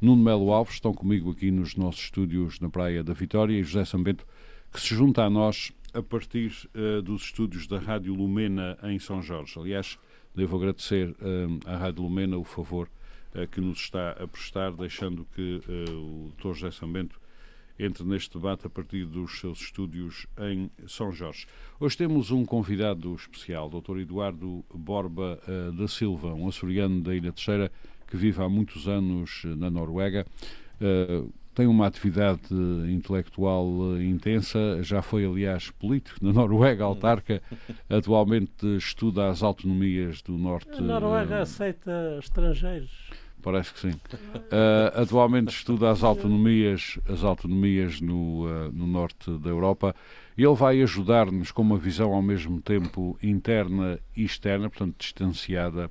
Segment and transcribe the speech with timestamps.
[0.00, 3.82] Nuno Melo Alves, estão comigo aqui nos nossos estúdios na Praia da Vitória, e José
[3.86, 4.26] Sambento,
[4.70, 9.22] que se junta a nós a partir uh, dos estúdios da Rádio Lumena em São
[9.22, 9.58] Jorge.
[9.58, 9.98] Aliás,
[10.34, 12.90] devo agradecer uh, à Rádio Lumena o favor
[13.34, 16.52] uh, que nos está a prestar, deixando que o Dr.
[16.52, 17.18] José Sambento
[17.78, 21.46] entre neste debate a partir dos seus estúdios em São Jorge.
[21.80, 23.98] Hoje temos um convidado especial, Dr.
[23.98, 25.38] Eduardo Borba
[25.76, 27.70] da Silva, um açoriano da Ilha Terceira,
[28.06, 30.26] que vive há muitos anos na Noruega.
[30.80, 32.52] Uh, tem uma atividade
[32.90, 33.66] intelectual
[33.98, 37.42] intensa, já foi, aliás, político na Noruega, autarca,
[37.88, 40.76] atualmente estuda as autonomias do Norte.
[40.76, 42.90] A Noruega aceita estrangeiros.
[43.46, 43.92] Parece que sim.
[43.92, 49.94] Uh, atualmente estuda as autonomias, as autonomias no, uh, no norte da Europa.
[50.36, 55.90] Ele vai ajudar-nos com uma visão ao mesmo tempo interna e externa, portanto distanciada,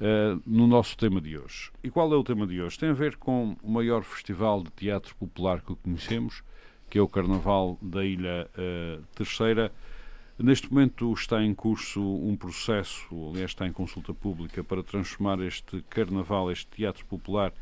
[0.00, 1.70] uh, no nosso tema de hoje.
[1.82, 2.78] E qual é o tema de hoje?
[2.78, 6.42] Tem a ver com o maior festival de teatro popular que conhecemos,
[6.88, 9.72] que é o Carnaval da Ilha uh, Terceira.
[10.38, 15.82] Neste momento está em curso um processo, aliás, está em consulta pública, para transformar este
[15.90, 17.52] Carnaval, este teatro popular,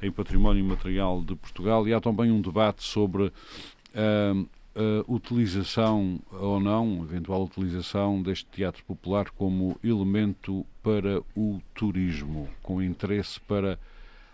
[0.00, 6.60] em património material de Portugal e há também um debate sobre uh, uh, utilização ou
[6.60, 13.78] não, eventual utilização deste teatro popular como elemento para o turismo, com interesse para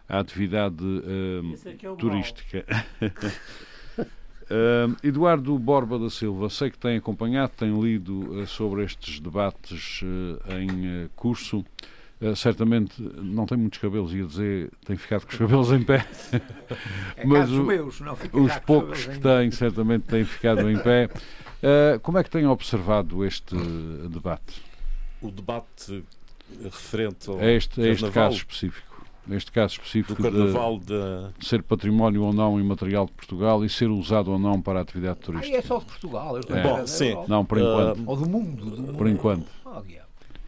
[0.08, 2.66] a atividade uh, é é turística.
[4.44, 10.02] Uh, Eduardo Borba da Silva, sei que tem acompanhado, tem lido uh, sobre estes debates
[10.02, 11.64] uh, em curso.
[12.20, 16.06] Uh, certamente não tem muitos cabelos, ia dizer, tem ficado com os cabelos em pé.
[17.16, 21.06] É Mas o, meus, não os poucos que têm, certamente têm ficado em pé.
[21.06, 23.54] Uh, como é que tem observado este
[24.08, 24.62] debate?
[25.20, 26.04] O debate
[26.62, 28.94] referente ao é este, é este caso específico.
[29.30, 30.86] Este caso específico do carnaval de,
[31.38, 34.82] de, ser património ou não imaterial de Portugal e ser usado ou não para a
[34.82, 35.56] atividade turística.
[35.56, 36.38] Ah, é só de Portugal.
[36.38, 36.62] É.
[36.62, 37.16] Bom, sim.
[37.26, 38.00] Não, por enquanto.
[38.00, 38.64] Uh, ou do mundo.
[38.66, 38.98] Do mundo.
[38.98, 39.46] Por enquanto.
[39.64, 39.80] Oh,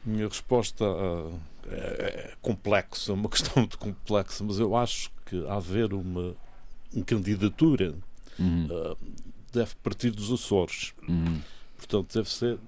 [0.06, 5.44] Minha resposta uh, é, é complexo, é uma questão muito complexa, mas eu acho que
[5.48, 6.34] haver uma,
[6.94, 7.94] uma candidatura
[8.38, 8.66] uhum.
[8.70, 8.96] uh,
[9.52, 10.94] deve partir dos Açores.
[11.08, 11.40] Uhum.
[11.76, 12.58] Portanto, deve ser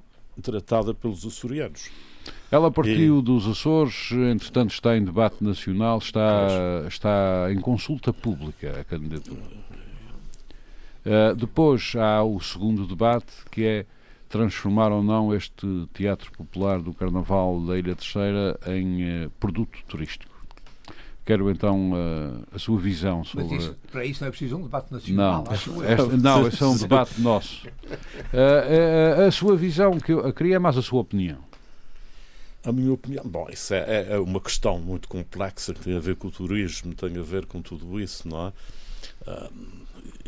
[0.43, 1.91] tratada pelos açorianos.
[2.51, 3.23] Ela partiu e...
[3.23, 9.43] dos Açores, entretanto está em debate nacional, está, está em consulta pública a candidatura.
[11.05, 13.87] Uh, depois há o segundo debate, que é
[14.29, 20.37] transformar ou não este teatro popular do Carnaval da Ilha Terceira em uh, produto turístico.
[21.25, 23.45] Quero então uh, a sua visão sobre.
[23.45, 25.45] Mas isso, para isso não é preciso um debate nacional.
[25.45, 25.71] Não, este,
[26.17, 27.67] não esse é um debate nosso.
[27.67, 31.39] Uh, a sua visão, que eu queria é mais a sua opinião.
[32.65, 36.01] A minha opinião, bom, isso é, é, é, uma questão muito complexa que tem a
[36.01, 38.53] ver com o turismo, tem a ver com tudo isso, não é?
[39.31, 39.53] Uh,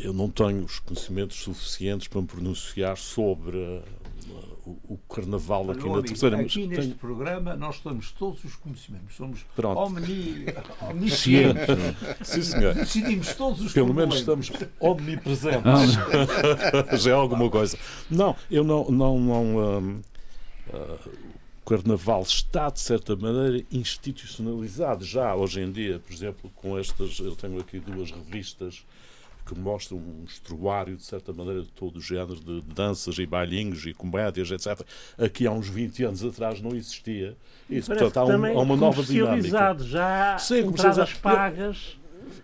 [0.03, 3.83] eu não tenho os conhecimentos suficientes para me pronunciar sobre uh,
[4.65, 6.37] o, o, carnaval aqui na terceira.
[6.37, 6.95] Aqui mas neste tenho...
[6.95, 10.45] programa nós temos todos os conhecimentos, somos omni,
[10.89, 11.65] omniscientes.
[12.23, 12.73] Sim, senhor.
[12.73, 15.93] Decidimos todos os Pelo menos estamos omnipresentes.
[17.01, 17.77] Já é alguma coisa.
[18.09, 18.89] Não, eu não.
[18.89, 20.01] não, não um,
[20.73, 21.31] uh,
[21.63, 27.19] o Carnaval está, de certa maneira, institucionalizado já hoje em dia, por exemplo, com estas.
[27.19, 28.83] Eu tenho aqui duas revistas
[29.45, 33.85] que mostram um estruário, de certa maneira, de todo o género de danças e bailinhos
[33.85, 34.85] e comédias, etc.
[35.17, 37.35] Aqui há uns 20 anos atrás não existia.
[37.69, 39.75] Isso, portanto, há, um, há, uma nova dinâmica.
[39.79, 41.97] Já Sim, entradas pagas.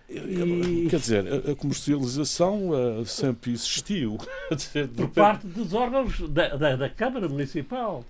[0.08, 0.86] E...
[0.88, 4.18] Quer dizer, a comercialização uh, sempre existiu.
[4.96, 8.04] Por parte dos órgãos da, da, da Câmara Municipal.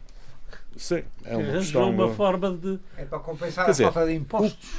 [0.77, 2.79] Sim, é uma, questão, uma forma de.
[2.97, 4.71] É para compensar Quer a dizer, falta de impostos.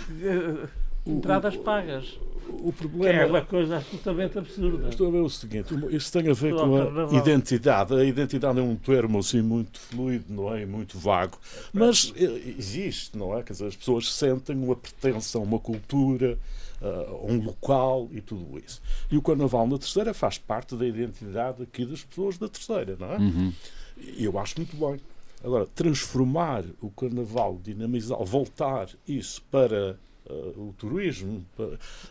[1.06, 2.17] O, entradas o, pagas.
[2.63, 4.89] O, problema é uma coisa absolutamente absurda.
[4.89, 7.93] Estou a ver o seguinte: isso tem a ver com a identidade.
[7.93, 10.65] A identidade é um termo assim muito fluido, não é?
[10.65, 11.37] Muito vago.
[11.73, 13.43] Mas eh, existe, não é?
[13.43, 16.37] Quer dizer, as pessoas sentem uma pertença a uma cultura.
[16.81, 18.81] Uh, um local e tudo isso.
[19.11, 23.11] E o Carnaval na Terceira faz parte da identidade aqui das pessoas da Terceira, não
[23.11, 23.17] é?
[23.17, 23.53] Uhum.
[23.97, 24.97] E eu acho muito bem.
[25.43, 29.97] Agora, transformar o carnaval, dinamizar, voltar isso para
[30.29, 31.45] o turismo.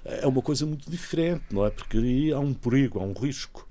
[0.04, 1.70] É uma coisa muito diferente, não é?
[1.70, 3.68] Porque aí há um perigo, há um risco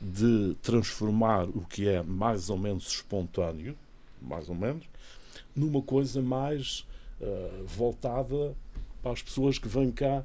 [0.00, 3.76] de transformar o que é mais ou menos espontâneo,
[4.20, 4.84] mais ou menos,
[5.54, 6.86] numa coisa mais
[7.20, 8.54] uh, voltada
[9.02, 10.24] para as pessoas que vêm cá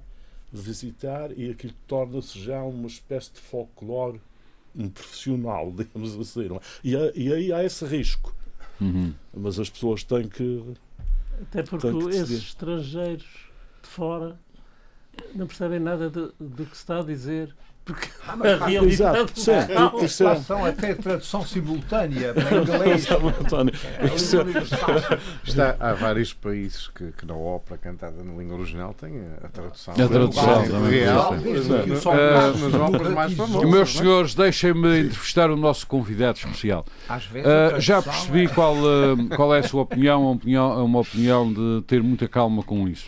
[0.52, 4.20] visitar e aquilo torna-se já uma espécie de folclore
[4.76, 6.56] um profissional, digamos assim.
[6.56, 6.60] É?
[6.84, 8.36] E, e, aí há esse risco.
[8.80, 9.14] Uhum.
[9.34, 10.64] Mas as pessoas têm que.
[11.42, 13.48] Até porque esses estrangeiros
[13.82, 14.40] de fora
[15.34, 17.56] não percebem nada do, do que se está a dizer
[17.88, 20.70] porque ah, mas, a realidade exato, sim, é, isso é.
[20.70, 23.08] até tradução simultânea para inglês.
[23.10, 23.18] É,
[25.48, 29.94] Está, há vários países que, que na ópera cantada na língua original têm a tradução.
[29.94, 31.34] A tradução real.
[31.34, 33.70] Nas óperas mais famosas.
[33.70, 34.00] Meus é?
[34.00, 36.86] senhores, deixem-me entrevistar o nosso convidado especial.
[37.10, 41.84] Uh, já percebi qual, uh, qual é a sua opinião, uma opinião, uma opinião de
[41.88, 43.08] ter muita calma com isso.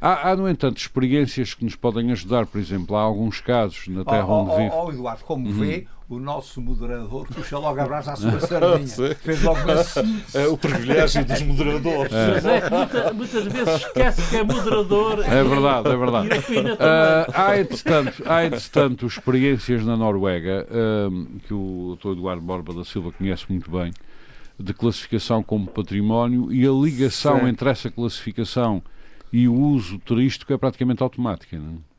[0.00, 4.04] Há, há, no entanto, experiências que nos podem ajudar, por exemplo, há alguns casos na
[4.04, 4.70] terra oh, onde oh, vive.
[4.74, 5.54] Oh, Eduardo, como uhum.
[5.54, 8.86] vê, o nosso moderador puxa logo a brasa à sua sardinha.
[9.16, 10.22] Fez logo assim.
[10.34, 12.12] É o privilégio dos moderadores.
[12.12, 12.30] É.
[12.34, 15.24] Mas é que muita, muitas vezes esquece que é moderador.
[15.24, 16.28] É verdade, é verdade.
[16.28, 22.12] Uh, há, entretanto, há, entretanto, experiências na Noruega uh, que o Dr.
[22.12, 23.92] Eduardo Borba da Silva conhece muito bem,
[24.58, 27.48] de classificação como património e a ligação Sim.
[27.48, 28.82] entre essa classificação
[29.32, 31.96] e o uso turístico é praticamente automático, não é?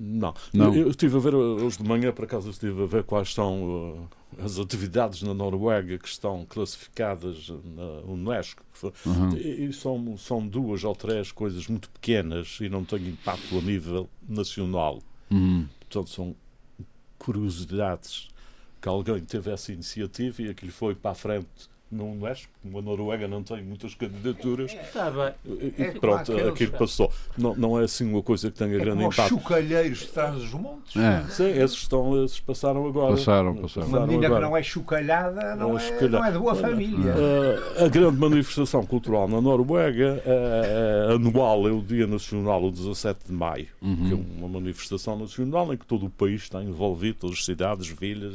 [0.00, 0.34] Não.
[0.54, 0.74] não.
[0.74, 3.98] Eu, eu, estive a ver hoje de manhã, por acaso, estive a ver quais são
[3.98, 4.08] uh,
[4.44, 8.62] as atividades na Noruega que estão classificadas na Unesco.
[9.04, 9.36] Uhum.
[9.36, 13.60] E, e, são, são duas ou três coisas muito pequenas e não têm impacto a
[13.60, 15.02] nível nacional.
[15.32, 15.66] Uhum.
[15.80, 16.36] Portanto, são
[17.18, 18.28] curiosidades
[18.80, 22.82] que alguém teve essa iniciativa e aquilo foi para a frente não Unesco, como a
[22.82, 24.72] Noruega não tem muitas candidaturas.
[24.72, 25.32] Está bem.
[25.46, 27.10] E, é pronto, aquilo passou.
[27.36, 29.22] Não, não é assim uma coisa que tenha é grande impacto.
[29.22, 30.96] Os chocalheiros de trás dos montes.
[30.96, 31.24] É.
[31.30, 33.16] Sim, esses, estão, esses passaram agora.
[33.16, 33.88] Passaram, passaram.
[33.88, 37.14] Uma menina que não é chocalhada não é, não é de boa família.
[37.14, 42.70] Uh, a grande manifestação cultural na Noruega é, é, anual, é o Dia Nacional, o
[42.70, 43.96] 17 de maio, uhum.
[43.96, 47.88] que é uma manifestação nacional em que todo o país está envolvido, todas as cidades,
[47.88, 48.34] vilhas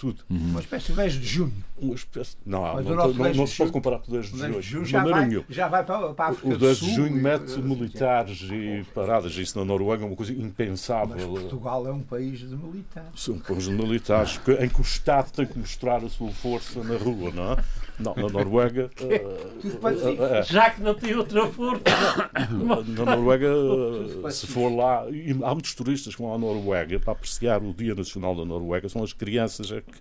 [0.00, 0.24] tudo.
[0.30, 0.38] Uhum.
[0.38, 1.64] Uma espécie de 10 de junho.
[1.76, 2.36] Uma espécie...
[2.46, 4.62] Não, não, não, não, não se pode comparar com o 10 de junho.
[4.62, 8.48] junho já, vai, já vai para, para a África O 10 de junho mete militares
[8.50, 9.36] e paradas.
[9.36, 11.16] Isso na Noruega é uma coisa impensável.
[11.16, 13.10] Mas Portugal é um país de militares.
[13.14, 16.82] São um país de militares em que o Estado tem que mostrar a sua força
[16.82, 17.64] na rua, não é?
[18.00, 18.90] Não, na Noruega.
[19.60, 21.82] Uh, Já que não tem outra força.
[22.96, 23.50] na Noruega,
[24.30, 25.04] se for lá.
[25.04, 28.88] há muitos turistas que vão à Noruega para apreciar o Dia Nacional da Noruega.
[28.88, 29.98] São as crianças é que,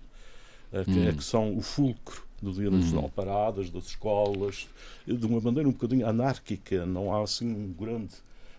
[0.72, 3.04] é que, é que são o fulcro do Dia Nacional.
[3.04, 3.10] Uhum.
[3.10, 4.68] Paradas das escolas,
[5.06, 6.86] de uma maneira um bocadinho anárquica.
[6.86, 8.16] Não há assim um grande.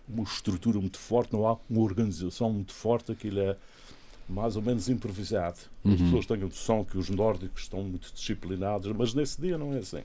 [0.07, 3.11] Uma estrutura muito forte, não há uma organização muito forte.
[3.11, 3.57] Aquilo é
[4.31, 5.59] mais ou menos improvisado.
[5.83, 5.97] As uhum.
[5.97, 9.79] pessoas têm a noção que os nórdicos estão muito disciplinados, mas nesse dia não é
[9.79, 10.01] assim.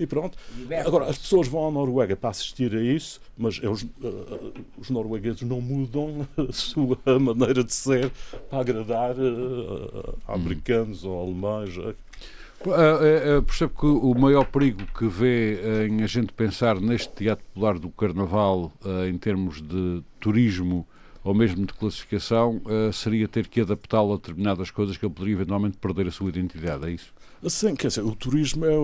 [0.00, 0.38] E pronto.
[0.86, 5.42] Agora, as pessoas vão à Noruega para assistir a isso, mas os, uh, os noruegueses
[5.42, 8.10] não mudam a sua maneira de ser
[8.48, 11.76] para agradar uh, a americanos ou alemães.
[11.76, 17.78] Uh, percebo que o maior perigo que vê em a gente pensar neste teatro popular
[17.78, 18.72] do Carnaval,
[19.06, 20.86] em termos de turismo
[21.22, 25.34] ou mesmo de classificação, uh, seria ter que adaptá-lo a determinadas coisas que ele poderia
[25.34, 27.12] eventualmente perder a sua identidade, é isso?
[27.48, 28.76] Sim, quer dizer, o turismo é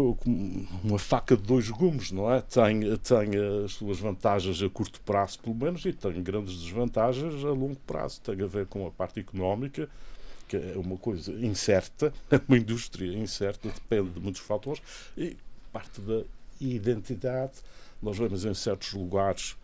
[0.82, 2.40] uma faca de dois gumes, não é?
[2.40, 7.50] Tem, tem as suas vantagens a curto prazo, pelo menos, e tem grandes desvantagens a
[7.50, 8.18] longo prazo.
[8.22, 9.90] Tem a ver com a parte económica,
[10.48, 14.80] que é uma coisa incerta, é uma indústria incerta, depende de muitos fatores,
[15.18, 15.36] e
[15.70, 16.22] parte da
[16.58, 17.52] identidade.
[18.00, 19.54] Nós vemos em certos lugares,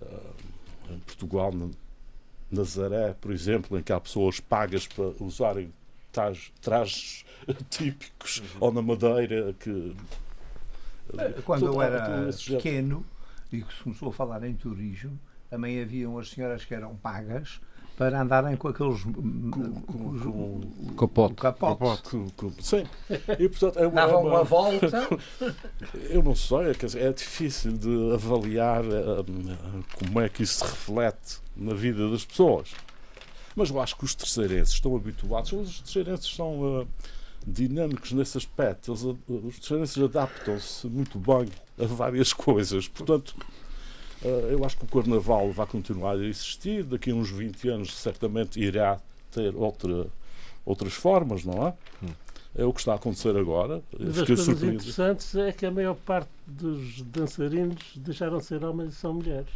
[0.00, 1.52] uh, em Portugal,
[2.52, 5.72] Nazaré, por exemplo, em que há pessoas pagas para usarem
[6.60, 7.24] trajes
[7.70, 8.58] típicos, uhum.
[8.60, 9.96] ou na Madeira, que.
[11.18, 13.04] Eh, quando eu era pequeno
[13.50, 15.18] e que se começou a falar em turismo,
[15.48, 17.60] também haviam as senhoras que eram pagas
[17.96, 20.60] para andarem com aqueles com, com,
[20.96, 21.34] com, capote.
[21.34, 22.08] capote.
[22.60, 22.84] Sim.
[23.38, 25.08] E, portanto, é, Davam é uma, uma volta.
[26.10, 29.24] Eu não sei, quer dizer, é difícil de avaliar uh,
[29.98, 32.70] como é que isso se reflete na vida das pessoas.
[33.54, 36.88] Mas eu acho que os terceirenses estão habituados, os terceirenses são uh,
[37.46, 42.88] dinâmicos nesse aspecto, eles, os terceirenses adaptam-se muito bem a várias coisas.
[42.88, 43.34] Portanto,
[44.24, 46.84] eu acho que o Carnaval vai continuar a existir.
[46.84, 49.00] Daqui a uns 20 anos, certamente, irá
[49.30, 50.06] ter outra,
[50.64, 51.74] outras formas, não é?
[52.02, 52.08] Hum.
[52.54, 53.82] É o que está a acontecer agora.
[53.98, 54.82] Uma das coisas surpreendido.
[54.82, 59.48] interessantes é que a maior parte dos dançarinos deixaram de ser homens e são mulheres.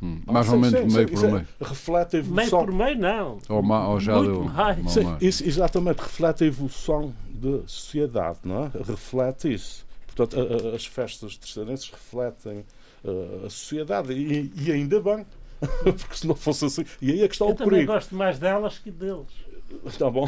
[0.00, 1.48] Hum, mais sim, ou menos sim, meio sim, por meio.
[1.60, 2.58] Reflete a evolução.
[2.58, 3.38] Meio por meio, não.
[3.48, 4.44] Ou, ma, ou já Muito deu.
[4.44, 4.92] Mais.
[4.92, 8.70] Sim, isso exatamente reflete a evolução da sociedade, não é?
[8.86, 9.86] Reflete isso.
[10.06, 12.64] Portanto, a, a, as festas terceirenses refletem
[13.44, 15.26] a sociedade e, e, ainda bem,
[15.82, 16.84] porque se não fosse assim.
[17.00, 17.74] E aí é que está Eu o perigo.
[17.74, 19.26] Eu também gosto mais delas que deles.
[19.84, 20.26] Está bom.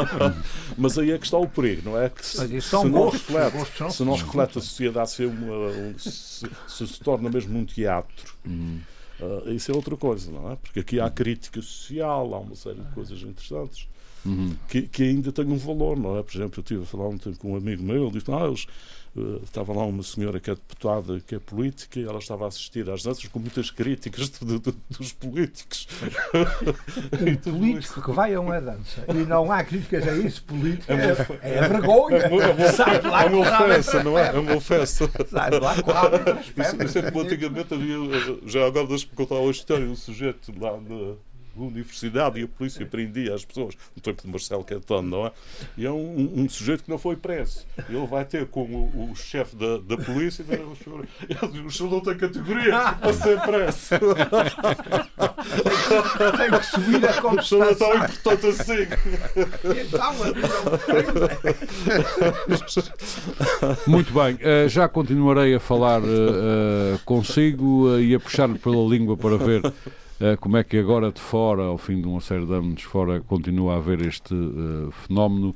[0.78, 2.08] Mas aí é que está o perigo, não é?
[2.08, 6.86] Que se, se não reflete, se não reflete a sociedade, se, uma, um, se, se,
[6.86, 8.34] se torna mesmo um teatro.
[8.46, 8.80] Uhum.
[9.20, 10.56] Uh, isso é outra coisa, não é?
[10.56, 13.86] Porque aqui há crítica social, há uma série de coisas interessantes
[14.24, 14.54] uhum.
[14.68, 16.22] que, que ainda têm um valor, não é?
[16.22, 18.46] Por exemplo, eu estive a falar um tempo com um amigo meu, ele disse: Ah,
[18.46, 18.66] eles
[19.16, 22.48] Uh, estava lá uma senhora que é deputada, que é política, e ela estava a
[22.48, 25.86] assistir às danças com muitas críticas de, de, dos políticos.
[27.24, 30.94] Um político que vai a uma dança e não há críticas a isso, político, é,
[30.94, 32.16] uma, é, é vergonha.
[32.16, 34.28] É uma, é uma, Sai lá é uma ofensa, não é?
[34.28, 35.10] É uma ofensa.
[35.28, 37.96] Sai lá com isso, isso é como antigamente havia,
[38.46, 41.14] já agora deixa-me contar uma história, um sujeito lá na
[41.56, 45.32] universidade e a polícia prendia as pessoas, no tempo de Marcelo Cantone, não é?
[45.76, 47.66] E é um, um, sujeito que não foi preso.
[47.88, 51.70] Ele vai ter com o, o chefe da, da polícia e o senhor, ele, o
[51.70, 53.88] senhor não tem categoria para ser preso.
[56.36, 57.34] tem que subir a conversação.
[57.34, 58.86] O senhor é tão importante assim.
[63.86, 69.16] Muito bem, uh, já continuarei a falar uh, uh, consigo e a puxar pela língua
[69.16, 69.62] para ver
[70.40, 73.20] como é que agora de fora, ao fim de uma série de anos de fora,
[73.20, 75.54] continua a haver este uh, fenómeno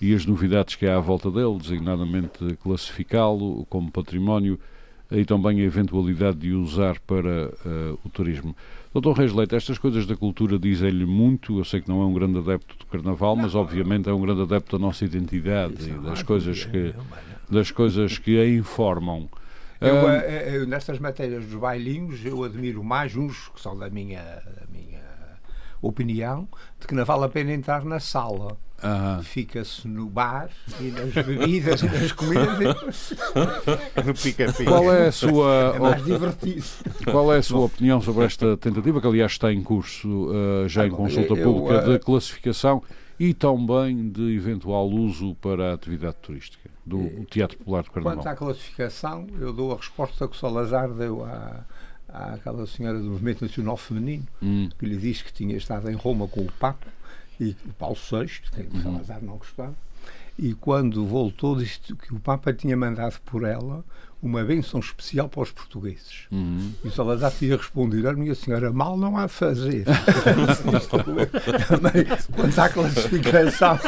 [0.00, 4.58] e as novidades que há à volta dele, designadamente classificá-lo como património
[5.10, 8.54] e também a eventualidade de usar para uh, o turismo.
[8.92, 12.12] Doutor Reis Leite, estas coisas da cultura dizem-lhe muito, eu sei que não é um
[12.12, 16.22] grande adepto do Carnaval, mas obviamente é um grande adepto da nossa identidade e das
[16.22, 16.94] coisas que,
[17.50, 19.28] das coisas que a informam.
[19.80, 23.78] Eu, eu, eh, eh, eu, nestas matérias dos bailinhos, eu admiro mais uns que são
[23.78, 25.02] da minha, da minha
[25.80, 26.48] opinião,
[26.80, 28.56] de que não vale a pena entrar na sala.
[28.82, 29.22] Uhum.
[29.24, 33.12] Fica-se no bar e nas bebidas e nas comidas
[34.06, 34.64] no pica-pica.
[34.64, 36.64] Qual é a sua é mais divertido.
[37.10, 40.82] Qual é a sua opinião sobre esta tentativa que aliás está em curso uh, já
[40.82, 42.80] ah, em consulta eu, pública uh, de classificação
[43.18, 48.16] e também de eventual uso para a atividade turística do Teatro Popular de Carnaval.
[48.16, 51.64] Quanto à classificação, eu dou a resposta que o Salazar deu à,
[52.08, 54.68] àquela senhora do Movimento Nacional Feminino, hum.
[54.78, 56.86] que lhe disse que tinha estado em Roma com o Papa
[57.38, 58.82] e o Paulo VI, que o uhum.
[58.82, 59.74] Salazar não gostava,
[60.38, 63.84] e quando voltou disse que o Papa tinha mandado por ela
[64.20, 66.26] uma benção especial para os portugueses.
[66.30, 66.72] Uhum.
[66.84, 69.84] E o Salazar tinha respondido: a minha senhora, mal não há a fazer.
[71.68, 73.78] Também, quanto à classificação,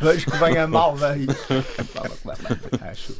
[0.00, 1.26] vejo que vem a mal daí.
[2.80, 3.14] Acho.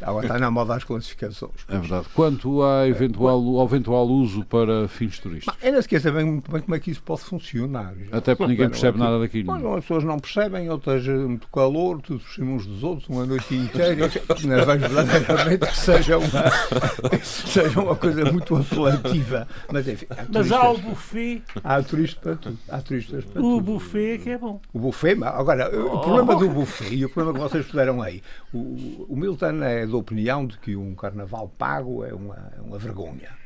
[0.00, 1.52] Agora está na moda as classificações.
[1.68, 2.06] É verdade.
[2.14, 5.58] Quanto à eventual, ao eventual uso para fins turísticos?
[5.62, 7.94] Ainda se quer saber muito bem como é que isso pode funcionar.
[8.12, 9.46] Até porque ninguém percebe nada daquilo.
[9.46, 13.24] Bom, as pessoas não percebem, outras muito calor, tudo por cima uns dos outros, uma
[13.24, 13.94] noite inteira.
[13.96, 16.50] Não vejo verdadeiramente que seja uma,
[17.22, 19.46] seja uma coisa muito apelativa.
[19.72, 20.06] Mas enfim.
[20.10, 21.42] Há Mas há o buffet.
[21.62, 22.58] Há turistas para tudo.
[22.68, 23.60] Há turistas para o tudo.
[23.60, 24.60] buffet é que é bom.
[24.72, 25.96] O buffet, agora, oh.
[25.96, 28.22] o problema do buffet e o problema que vocês puseram aí,
[28.52, 32.78] o, o Milton é da opinião de que um carnaval pago é uma, é uma
[32.78, 33.40] vergonha.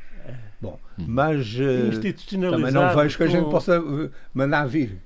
[0.59, 4.99] Bom, mas uh, também não vejo que a gente possa uh, mandar vir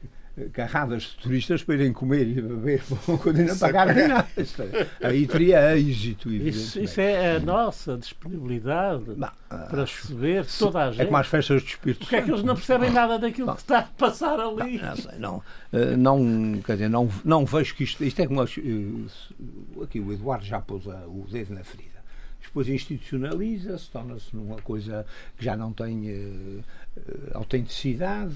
[0.53, 2.81] carradas de turistas para irem comer e beber
[3.21, 4.27] quando não pagarem nada.
[4.99, 6.31] É, aí teria êxito.
[6.31, 11.01] Isso, isso é a nossa disponibilidade não, para receber toda a gente.
[11.01, 11.99] É como as festas de espírito.
[11.99, 14.77] Porque é que eles não percebem nada daquilo não, que está a passar ali?
[14.77, 15.43] Não, não, sei, não,
[15.73, 18.43] eh, não, quer dizer, não, não vejo que isto, isto é como.
[18.43, 21.98] Eh, aqui o Eduardo já pôs o dedo na ferida
[22.41, 25.05] depois institucionaliza-se, torna-se numa coisa
[25.37, 26.63] que já não tem uh,
[27.33, 28.33] autenticidade.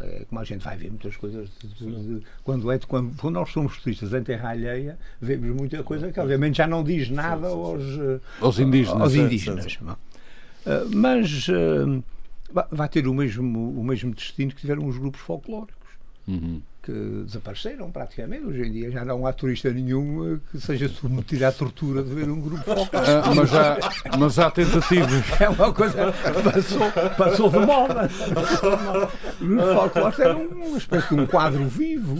[0.00, 3.34] É como a gente vai ver muitas coisas de, de, de, quando, é, quando, quando,
[3.34, 7.48] nós somos turistas em terra alheia, vemos muita coisa que obviamente já não diz nada
[7.48, 9.00] aos, eh, aos indígenas.
[9.00, 9.74] Aos indígenas.
[9.76, 9.98] Uh,
[10.94, 12.04] mas uh,
[12.70, 15.88] vai ter o mesmo, o mesmo destino que tiveram os grupos folclóricos.
[16.26, 18.46] Uhum que desapareceram praticamente.
[18.46, 22.14] Hoje em dia já não há turista nenhum eh, que seja submetido à tortura de
[22.14, 22.96] ver um grupo folclórico.
[22.96, 23.78] Ah, mas, há,
[24.18, 25.24] mas há tentativas.
[25.38, 28.08] É uma coisa que passou, passou de moda.
[29.40, 32.16] O grupo folclórico era uma espécie de um quadro vivo.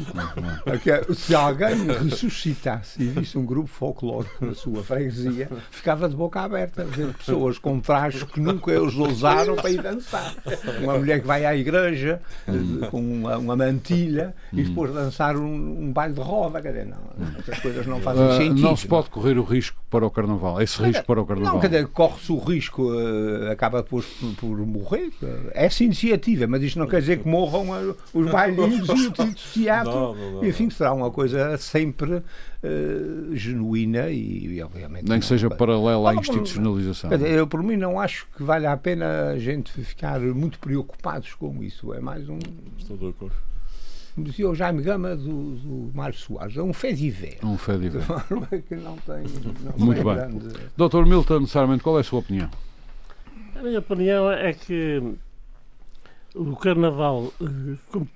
[1.15, 6.85] Se alguém ressuscitasse e visse um grupo folclórico na sua freguesia, ficava de boca aberta,
[6.85, 10.35] ver pessoas com trajes que nunca eles ousaram para ir dançar.
[10.83, 15.83] Uma mulher que vai à igreja eh, com uma, uma mantilha e depois dançar um,
[15.83, 16.99] um baile de roda, quer dizer, não,
[17.38, 18.61] essas coisas não fazem uh, sentido.
[18.61, 21.55] Não se pode correr o risco para o Carnaval, esse risco para o Carnaval.
[21.55, 25.11] Não, quer dizer, corre-se o risco, uh, acaba depois por, por morrer.
[25.55, 29.12] É essa iniciativa, mas isto não quer dizer que morram uh, os bailinhos e o
[29.53, 29.93] teatro.
[29.93, 35.09] Não, não, não, Enfim, será uma coisa sempre uh, genuína e, e, obviamente.
[35.09, 37.11] Nem que seja paralela à institucionalização.
[37.11, 41.35] Dizer, eu, por mim, não acho que vale a pena a gente ficar muito preocupados
[41.35, 41.93] com isso.
[41.93, 42.38] É mais um.
[42.79, 43.35] Estou de acordo.
[44.19, 47.39] Como dizia o Jaime Gama do, do Mário Soares, é um fé de ver.
[47.41, 48.03] Um fé de ver.
[48.67, 49.23] que não tem.
[49.63, 50.15] Não muito bem.
[50.15, 50.55] Grande...
[50.77, 52.51] Doutor Milton Sarmento, qual é a sua opinião?
[53.55, 55.01] A minha opinião é que
[56.35, 58.09] o carnaval eh, como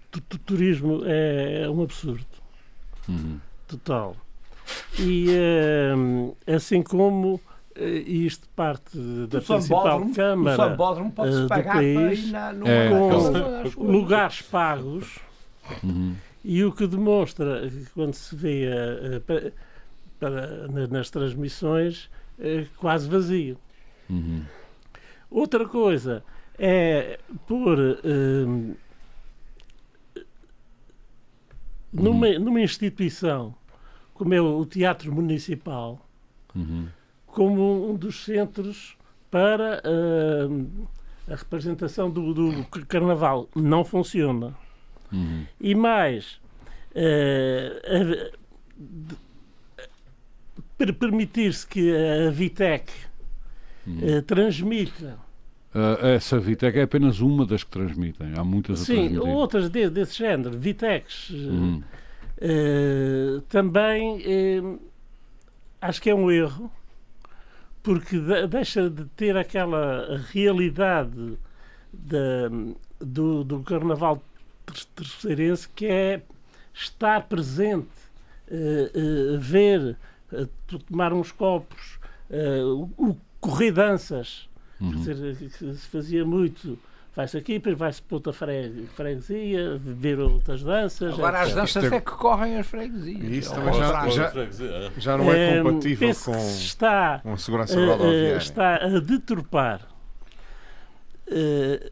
[0.45, 2.27] turismo é um absurdo.
[3.09, 3.39] Uhum.
[3.69, 4.17] Total.
[4.99, 12.51] E uh, assim como uh, isto parte da o principal Câmara uh, do país, na,
[12.65, 12.91] é,
[13.73, 15.21] com lugares pagos,
[15.83, 16.14] uhum.
[16.45, 18.66] e o que demonstra quando se vê
[19.26, 19.52] para,
[20.19, 22.11] para, nas transmissões
[22.76, 23.59] quase vazio.
[24.09, 24.45] Uhum.
[25.31, 26.25] Outra coisa
[26.59, 27.78] é por
[31.92, 32.38] numa, uhum.
[32.40, 33.54] numa instituição
[34.14, 36.07] como é o Teatro Municipal,
[36.54, 36.87] uhum.
[37.26, 38.97] como um dos centros
[39.31, 40.88] para uh,
[41.26, 43.49] a representação do, do, Carnaval.
[43.54, 44.54] Não funciona.
[45.12, 45.47] Uhum.
[45.61, 46.40] E mais,
[46.95, 48.33] uh,
[50.99, 52.92] permitir-se que a Vitec
[53.87, 54.19] uhum.
[54.19, 55.19] uh, transmita
[55.75, 58.35] Uh, essa Vitec é apenas uma das que transmitem.
[58.37, 61.31] Há muitas Sim, outras de, desse género, Vitecs.
[61.31, 61.83] Uhum.
[62.37, 64.23] Uh, também
[65.81, 66.71] acho que é um erro,
[67.83, 71.38] porque de, deixa de ter aquela realidade
[71.92, 74.23] de, do, do carnaval
[74.95, 76.23] terceirense que é
[76.73, 77.88] estar presente,
[78.49, 79.97] uh, ver,
[80.88, 81.99] tomar uns copos,
[82.97, 84.49] o correr danças,
[84.81, 84.93] uhum.
[84.93, 86.79] dizer, que se fazia muito
[87.14, 91.14] vai-se aqui, depois vai-se para outra freguesia, ver outras danças.
[91.14, 93.23] Agora as danças é que correm as freguesias.
[93.23, 94.33] Isso também já, já,
[94.97, 98.37] já não é ehm, compatível com, está, com a segurança rodoviária.
[98.37, 99.83] Está a deturpar
[101.29, 101.90] uh,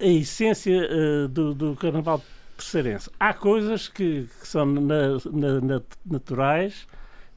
[0.00, 2.22] a essência uh, do, do carnaval
[2.56, 3.10] terceirense.
[3.18, 6.86] Há coisas que, que são na, na, na, naturais,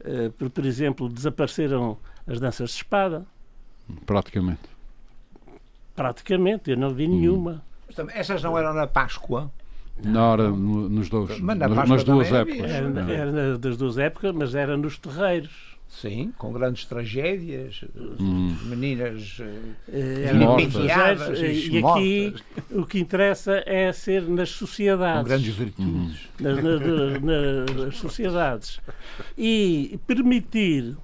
[0.02, 1.97] uh, por, por exemplo, desapareceram
[2.28, 3.26] as danças de espada.
[4.06, 4.69] Praticamente
[5.95, 7.19] Praticamente, eu não vi hum.
[7.19, 7.63] nenhuma.
[8.13, 9.52] Essas não eram na Páscoa?
[10.04, 12.71] Na hora, nos dois, mas na nas, nas duas épocas.
[12.71, 15.70] Era, era, das duas épocas, mas era nos terreiros.
[15.91, 17.84] Sim, com grandes tragédias,
[18.17, 18.56] hum.
[18.63, 19.43] meninas uh.
[19.89, 22.34] E, e aqui
[22.71, 25.21] o que interessa é ser nas sociedades.
[25.21, 26.30] Com grandes virtudes.
[26.39, 28.80] Na, na, nas sociedades.
[29.38, 30.95] E permitir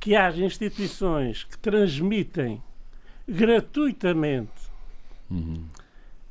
[0.00, 2.60] que haja instituições que transmitem
[3.28, 4.50] gratuitamente
[5.30, 5.64] uhum.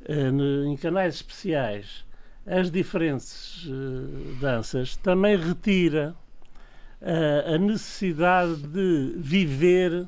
[0.06, 2.04] uh, em canais especiais
[2.46, 6.14] as diferentes uh, danças, também retira
[7.00, 10.06] uh, a necessidade de viver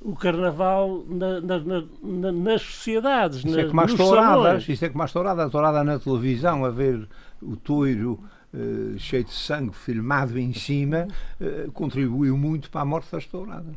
[0.00, 1.58] o carnaval na, na,
[2.02, 3.44] na, nas sociedades.
[3.44, 6.70] Isso é como as touradas, isso é como as touradas, a tourada na televisão, a
[6.70, 7.06] ver
[7.42, 8.18] o toiro
[8.54, 11.06] uh, cheio de sangue filmado em cima,
[11.40, 13.76] uh, contribuiu muito para a morte das touradas.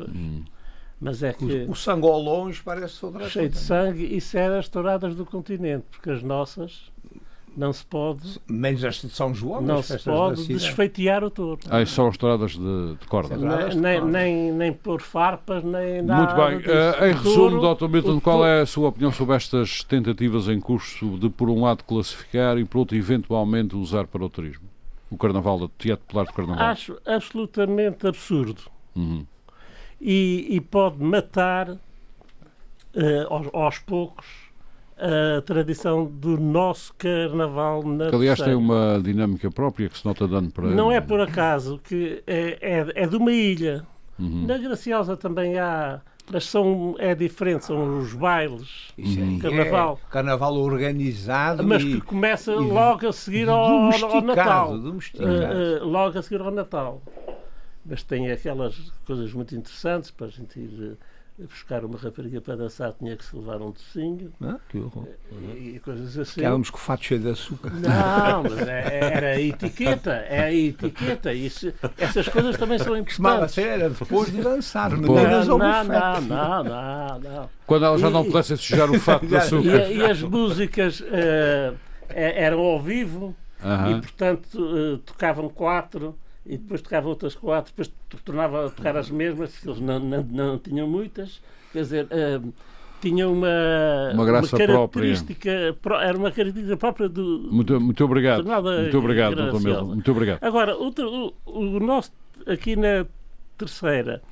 [0.00, 0.42] Hum.
[1.00, 1.44] Mas é que.
[1.44, 5.24] O, o sangue ao longe parece outra Cheio de sangue, isso era as touradas do
[5.24, 6.90] continente, porque as nossas
[7.56, 8.40] não se pode.
[8.48, 11.60] Menos as de São João, não se pode desfeitear o touro.
[11.68, 13.36] Ah, são as touradas de, de corda.
[13.36, 16.34] Nem, nem, nem, nem pôr farpas, nem nada.
[16.44, 16.74] Muito bem.
[16.74, 17.88] Uh, em resumo, Dr.
[17.88, 21.84] Milton, qual é a sua opinião sobre estas tentativas em curso de, por um lado,
[21.84, 24.68] classificar e, por outro, eventualmente usar para o turismo?
[25.10, 26.66] O Carnaval, o Teatro Popular de Carnaval.
[26.66, 28.62] Acho absolutamente absurdo.
[28.94, 29.24] Uhum
[30.00, 31.78] e, e pode matar uh,
[33.28, 34.26] aos, aos, poucos
[35.00, 40.28] a tradição do nosso carnaval na que, aliás tem uma dinâmica própria que se nota
[40.28, 43.86] dando para não é por acaso que é, é, é de uma ilha
[44.18, 44.46] uhum.
[44.46, 46.00] na Graciosa também há
[46.32, 49.40] mas são, é diferente, são os bailes, uhum.
[49.40, 49.98] carnaval.
[50.06, 51.64] É carnaval organizado.
[51.64, 54.72] Mas que começa logo a seguir ao, ao Natal.
[54.72, 57.02] Uh, uh, logo a seguir ao Natal
[57.84, 60.96] mas tem aquelas coisas muito interessantes para a gente ir eh,
[61.46, 64.32] buscar uma rapariga para dançar tinha que se levar um docinho.
[64.42, 65.06] Ah, que horror.
[65.54, 66.34] E, e coisas assim.
[66.40, 67.70] Ficávamos com o fato cheio de açúcar.
[67.70, 71.32] Não, mas é, era a etiqueta é a etiqueta.
[71.32, 73.58] Isso, essas coisas também são importantes.
[73.58, 78.24] era depois de dançar não, não, não, não, não, não, quando ela já e, não
[78.24, 79.88] pudesse sujar o fato de açúcar.
[79.90, 81.76] E, e as músicas uh,
[82.08, 83.98] é- eram ao vivo Aham.
[83.98, 87.92] e, portanto, eh, tocavam quatro e depois tocavam outras quatro, depois
[88.24, 91.40] tornava a tocar as mesmas, porque eles não, não, não tinham muitas.
[91.72, 92.40] Quer dizer, eh,
[93.00, 93.48] tinha uma,
[94.14, 97.48] Uma graça característica, pró- era uma característica própria do.
[97.50, 98.44] Muito, muito obrigado.
[98.82, 99.34] Muito obrigado.
[99.36, 99.64] Dr.
[99.64, 99.84] Milton.
[99.86, 100.38] Muito obrigado.
[100.44, 102.12] Agora, outro- o, o nosso,
[102.46, 103.06] aqui na
[103.56, 104.22] terceira,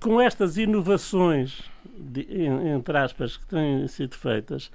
[0.00, 1.62] com estas inovações,
[1.98, 4.70] de- en- entre aspas, que têm sido feitas,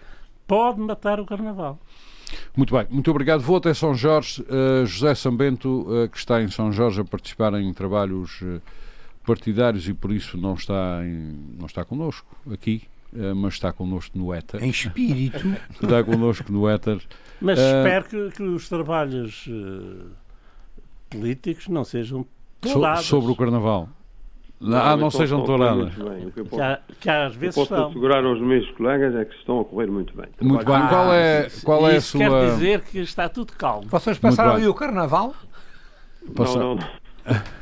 [0.48, 1.80] pode matar o Carnaval.
[2.56, 3.42] Muito bem, muito obrigado.
[3.42, 4.42] Vou até São Jorge.
[4.44, 8.62] Uh, José Sambento, uh, que está em São Jorge a participar em trabalhos uh,
[9.26, 14.18] partidários e por isso não está, em, não está connosco aqui, uh, mas está connosco
[14.18, 14.64] no éter.
[14.64, 15.48] Em espírito.
[15.82, 17.02] Está connosco no éter.
[17.40, 20.06] Mas Eh, espero que, que os trabalhos eh,
[21.10, 22.26] políticos não sejam
[22.64, 23.90] So- sobre o Carnaval.
[24.64, 25.94] Ah, não estão- sejam touradas.
[25.94, 27.88] que que, às vezes posso são.
[27.90, 30.28] assegurar aos meus colegas é que estão a correr muito bem.
[30.42, 30.76] Muito bem.
[30.76, 32.46] Ah, Qual é, qual é a Isso quer sua.
[32.52, 33.88] dizer que está tudo calmo.
[33.90, 35.34] Vocês passaram aí o carnaval?
[36.36, 36.88] Passa- Não, não,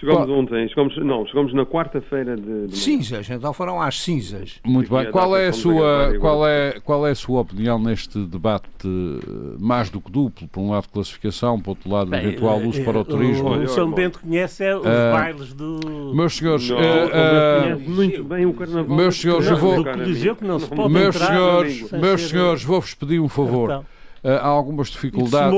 [0.00, 2.76] Chegamos ontem, chegamos, não, chegamos na quarta-feira de, de.
[2.76, 4.60] Cinzas, então foram às cinzas.
[4.64, 5.10] Muito bem.
[5.10, 9.56] Qual é a sua agarrar qual é qual é a sua opinião neste debate eh,
[9.58, 10.46] mais do que duplo?
[10.46, 13.48] Por um lado classificação, por outro lado Bem, eventual eh, uso eh, para o turismo.
[13.48, 16.12] O, Olha, São Bento conhece é os Eh, bailes do.
[16.14, 18.96] Meus senhores, Não, eh, o eh, conhece muito bem o carnaval.
[18.96, 22.20] meus senhores, eu Não, vou- cara, Coliseu que não se pode meus entrar, senhores, meus
[22.20, 23.64] ser- senhores, vou-vos pedir um favor.
[23.70, 23.84] Então,
[24.24, 25.56] Eh, há algumas dificuldades.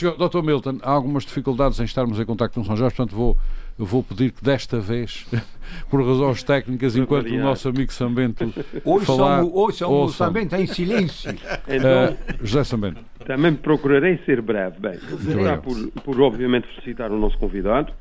[0.00, 0.42] senhores, Dr.
[0.42, 3.36] Milton, há algumas dificuldades em estarmos em contacto com São Jorge, portanto vou,
[3.80, 5.26] eu vou pedir que desta vez,
[5.90, 8.44] por razões técnicas, enquanto o nosso amigo Sambento
[8.84, 11.32] Ouçam, falar, o- ouçam o também tem silêncio.
[11.66, 13.00] Então, Eh, José Sambento.
[13.26, 14.78] Também procurarei ser breve.
[14.78, 15.62] Bem, obrigado.
[15.62, 17.92] por, por, obviamente, felicitar o nosso convidado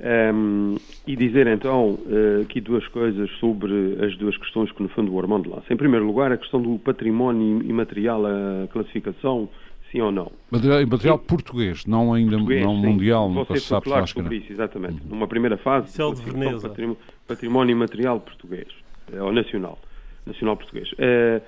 [0.00, 0.76] ehm,
[1.06, 5.18] e dizer, então, eh, aqui duas coisas sobre as duas questões que, no fundo, o
[5.20, 5.72] Armando lança.
[5.72, 9.48] Em primeiro lugar, a questão do património imaterial, a classificação,
[9.90, 10.30] sim ou não.
[10.50, 12.86] Material, material português, não ainda Português, não sim.
[12.86, 14.06] mundial, Você se sabe chegará.
[14.06, 15.02] sobre isso, exatamente.
[15.08, 16.68] Numa primeira fase, o de Veneza.
[16.68, 18.68] património, património imaterial português,
[19.12, 19.78] eh, ou nacional,
[20.26, 20.90] nacional português.
[20.98, 21.40] Eh,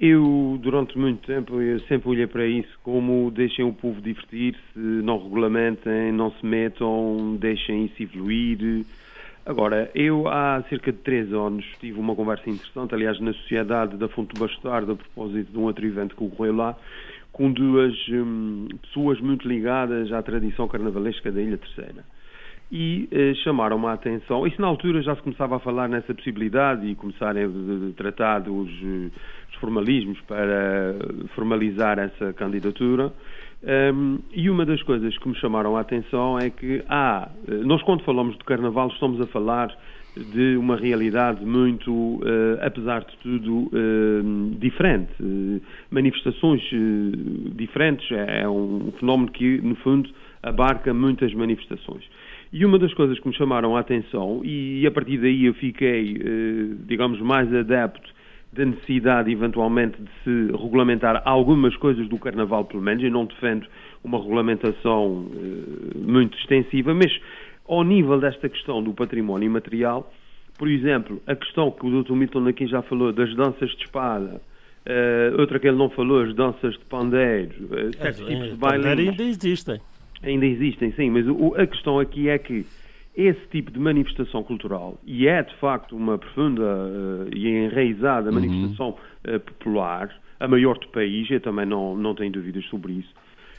[0.00, 5.22] eu, durante muito tempo, eu sempre olhei para isso como deixem o povo divertir-se, não
[5.22, 8.84] regulamentem, não se metam, deixem isso evoluir.
[9.46, 14.08] Agora, eu há cerca de três anos tive uma conversa interessante, aliás, na Sociedade da
[14.08, 16.76] Fonte do Bastardo, a propósito de um outro evento que ocorreu lá,
[17.34, 22.04] com duas hum, pessoas muito ligadas à tradição carnavalesca da Ilha Terceira.
[22.70, 26.86] E eh, chamaram-me a atenção, isso na altura já se começava a falar nessa possibilidade
[26.86, 27.48] e começarem a
[27.96, 29.10] tratar dos, eh,
[29.50, 30.94] dos formalismos para
[31.34, 33.12] formalizar essa candidatura.
[33.64, 37.82] Um, e uma das coisas que me chamaram a atenção é que há, eh, nós
[37.82, 39.74] quando falamos de carnaval estamos a falar
[40.16, 45.10] de uma realidade muito, eh, apesar de tudo, eh, diferente.
[45.20, 46.62] Eh, manifestações
[47.56, 50.08] diferentes é, é um fenómeno que, no fundo,
[50.42, 52.04] abarca muitas manifestações.
[52.52, 56.20] E uma das coisas que me chamaram a atenção, e a partir daí eu fiquei,
[56.86, 58.14] digamos, mais adepto
[58.52, 63.02] da necessidade, eventualmente, de se regulamentar algumas coisas do Carnaval, pelo menos.
[63.02, 63.66] Eu não defendo
[64.04, 65.26] uma regulamentação
[65.96, 67.10] muito extensiva, mas
[67.66, 70.12] ao nível desta questão do património imaterial,
[70.58, 72.12] por exemplo, a questão que o Dr.
[72.12, 74.40] Milton aqui já falou das danças de espada,
[74.86, 79.08] eh, outra que ele não falou, as danças de pandeiro, eh, certos tipos de bailinhos
[79.10, 79.80] ainda existem.
[80.22, 82.64] ainda existem, sim, mas o- a questão aqui é que
[83.16, 88.96] esse tipo de manifestação cultural, e é de facto uma profunda eh, e enraizada manifestação
[89.24, 93.08] eh, popular, a maior do país, eu também não, não tenho dúvidas sobre isso,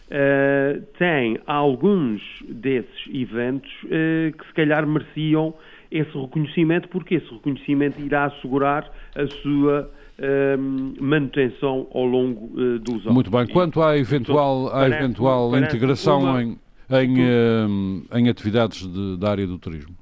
[0.09, 5.53] eh, tem alguns desses eventos eh, que se calhar mereciam
[5.91, 10.57] esse reconhecimento, porque esse reconhecimento irá assegurar a sua eh,
[10.99, 13.13] manutenção ao longo eh, dos anos.
[13.13, 13.47] Muito bem.
[13.47, 16.57] Quanto à eventual, à eventual parece integração uma- em,
[16.91, 19.95] em, eh, em atividades de- da área do turismo.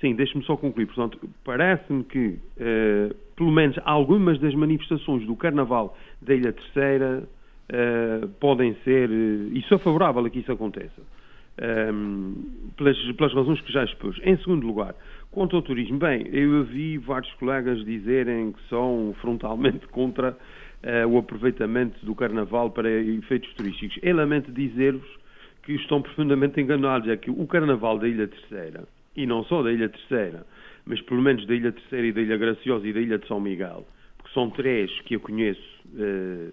[0.00, 0.86] Sim, deixe-me só concluir.
[0.86, 7.28] Portanto, parece-me que, eh, pelo menos, algumas das manifestações do Carnaval da Ilha Terceira
[7.72, 11.02] eh, podem ser, eh, e sou favorável a que isso aconteça,
[11.58, 12.34] ehm,
[12.76, 14.18] pelas, pelas razões que já expus.
[14.24, 14.94] Em segundo lugar,
[15.30, 20.36] quanto ao turismo, bem, eu ouvi vários colegas dizerem que são frontalmente contra
[20.82, 23.98] eh, o aproveitamento do Carnaval para efeitos turísticos.
[24.02, 25.08] Eu lamento dizer-vos
[25.62, 27.08] que estão profundamente enganados.
[27.08, 28.84] É que o Carnaval da Ilha Terceira,
[29.16, 30.44] e não só da Ilha Terceira,
[30.84, 33.38] mas pelo menos da Ilha Terceira e da Ilha Graciosa e da Ilha de São
[33.38, 35.62] Miguel, porque são três que eu conheço,
[35.96, 36.48] eh,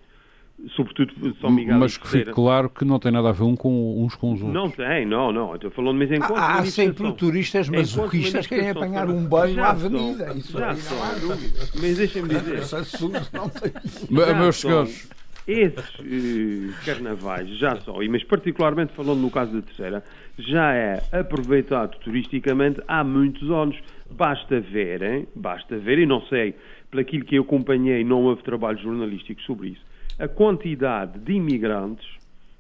[0.76, 4.04] sobretudo São Miguel Mas que fique claro que não tem nada a ver um com,
[4.04, 4.54] uns com os outros.
[4.54, 5.54] Não tem, não, não.
[5.56, 9.64] Estou falando, mas enquanto Há, há manifestação- sempre turistas masoquistas que querem apanhar um banho
[9.64, 10.34] à são, avenida.
[10.34, 11.60] Isso já aí não há dúvida.
[11.82, 12.56] Mas deixem-me dizer.
[12.60, 13.72] Esse assunto não sei.
[14.10, 15.10] Me- Já Meus senhores,
[15.48, 20.04] esses eh, carnavais já são, e mas particularmente falando no caso da terceira,
[20.38, 23.78] já é aproveitado turisticamente há muitos anos.
[24.10, 26.56] Basta verem, basta ver, e não sei,
[26.90, 29.82] pelaquilo que eu acompanhei, não houve trabalho jornalístico sobre isso,
[30.20, 32.06] a quantidade de imigrantes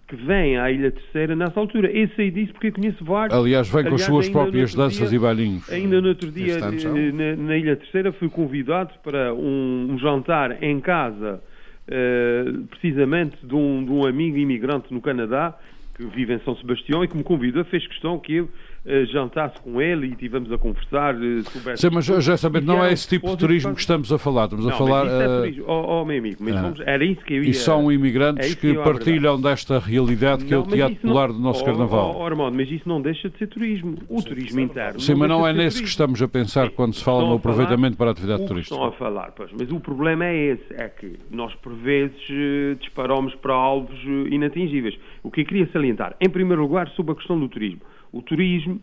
[0.07, 1.91] que vêm à Ilha Terceira nessa altura.
[1.91, 3.37] Eu sei disso porque eu conheço vários.
[3.37, 5.69] Aliás, vem com as Aliás, suas ainda no próprias danças dia- e bailinhos.
[5.69, 10.63] Ainda no outro dia, eh, na, na Ilha Terceira, fui convidado para um, um jantar
[10.63, 11.41] em casa,
[11.89, 15.53] eh, precisamente de um, de um amigo imigrante no Canadá,
[15.95, 18.49] que vive em São Sebastião e que me convidou, fez questão que eu
[19.11, 22.93] jantasse com ele e tivemos a conversar eh, sobre Sim, mas já sabendo, não é
[22.93, 24.45] esse tipo de turismo que estamos a falar.
[24.45, 25.05] Estamos a Não, falar.
[25.05, 25.65] mas isso é eh, turismo.
[25.67, 26.61] Oh, oh, meu amigo, mas ah.
[26.61, 27.49] vamos- era isso que eu ia...
[27.49, 28.93] E são é imigrantes isso que abordar.
[28.93, 32.15] partilham desta realidade que é o Não, teatro isso não- do nosso Oh, carnaval.
[32.15, 33.97] Oh, oh, Armando, mas isso não deixa de ser turismo.
[34.07, 34.99] O turismo interno.
[34.99, 35.87] Sim, mas não é nesse que turismo.
[35.87, 38.75] estamos a pensar quando se fala no aproveitamento para a atividade que turística.
[38.75, 42.75] Estão a falar, pois, mas o problema é esse, é que nós por vezes eh,
[42.79, 44.97] disparamos para alvos eh, inatingíveis.
[45.23, 47.81] O que eu queria salientar, em primeiro lugar, sobre a questão do turismo.
[48.11, 48.81] O turismo,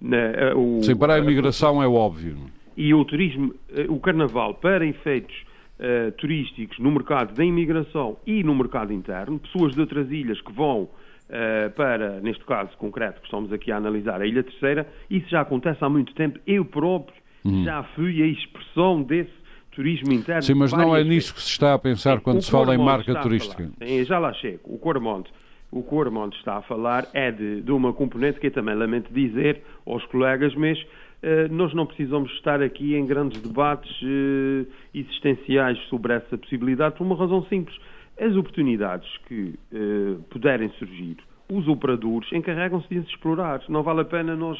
[0.00, 2.36] na, o, Sim, para a imigração é óbvio.
[2.76, 5.34] e o turismo, eh, o carnaval para efeitos
[5.78, 10.52] eh, turísticos no mercado da imigração e no mercado interno, pessoas de outras ilhas que
[10.52, 10.88] vão
[11.28, 15.42] eh, para, neste caso concreto que estamos aqui a analisar, a Ilha Terceira, isso já
[15.42, 16.38] acontece há muito tempo.
[16.46, 17.20] Eu próprio
[17.64, 19.32] já fui a expressão desse
[19.70, 20.42] turismo interno.
[20.42, 22.74] Sim, mas não é nisso que se está a pensar Sim, quando o se fala
[22.74, 23.70] em marca turística.
[23.82, 24.60] Sim, já lá chego.
[24.64, 25.30] O Cormonte,
[25.70, 29.62] o Cormonte está a falar é de, de uma componente que eu também lamento dizer
[29.86, 30.78] aos colegas, mas
[31.22, 37.04] eh, nós não precisamos estar aqui em grandes debates eh, existenciais sobre essa possibilidade por
[37.04, 37.76] uma razão simples.
[38.18, 41.18] As oportunidades que eh, puderem surgir,
[41.50, 43.62] os operadores encarregam-se de as explorar.
[43.68, 44.58] Não vale a pena nós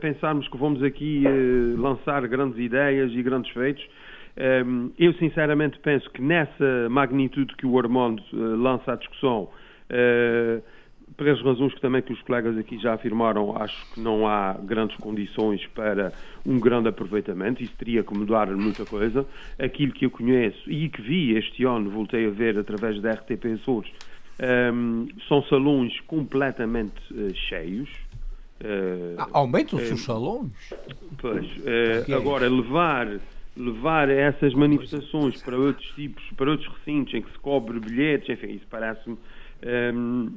[0.00, 1.22] pensarmos que vamos aqui
[1.76, 3.86] lançar grandes ideias e grandes feitos.
[4.98, 7.72] Eu sinceramente penso que nessa magnitude que o
[8.32, 9.50] uh, lança à discussão,
[11.16, 14.96] pelas razões que também que os colegas aqui já afirmaram, acho que não há grandes
[14.96, 16.12] condições para
[16.46, 17.62] um grande aproveitamento.
[17.62, 19.26] Isso teria que mudar muita coisa.
[19.58, 23.44] Aquilo que eu conheço e que vi este ano, voltei a ver através da RTP
[23.60, 23.90] Açores,
[24.72, 27.88] um, são salões completamente uh, cheios.
[28.62, 30.50] Uh, Ah, Aumentam-se os salões.
[31.18, 33.08] Pois, eh, Que é agora levar
[33.56, 38.52] levar essas manifestações para outros tipos, para outros recintos em que se cobre bilhetes, enfim,
[38.52, 39.18] isso parece-me
[39.62, 40.28] ehm,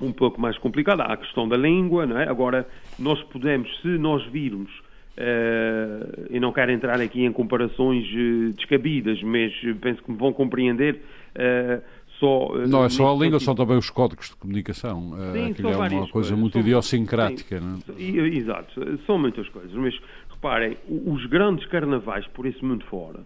[0.00, 1.00] um pouco mais complicado.
[1.00, 2.28] Há a questão da língua, não é?
[2.28, 2.66] Agora,
[2.98, 4.70] nós podemos, se nós virmos,
[5.16, 10.32] eh, e não quero entrar aqui em comparações eh, descabidas, mas penso que me vão
[10.32, 11.00] compreender,
[11.34, 11.80] eh,
[12.20, 12.48] só...
[12.68, 15.12] Não é só a língua, são também os códigos de comunicação.
[15.32, 16.38] Sim, Aquilo é uma coisa coisas.
[16.38, 17.60] muito São- idiosincrática.
[17.60, 18.28] não é?
[18.36, 19.98] Exato, são muitas coisas, mas
[20.30, 23.20] reparem, os grandes carnavais por esse mundo fora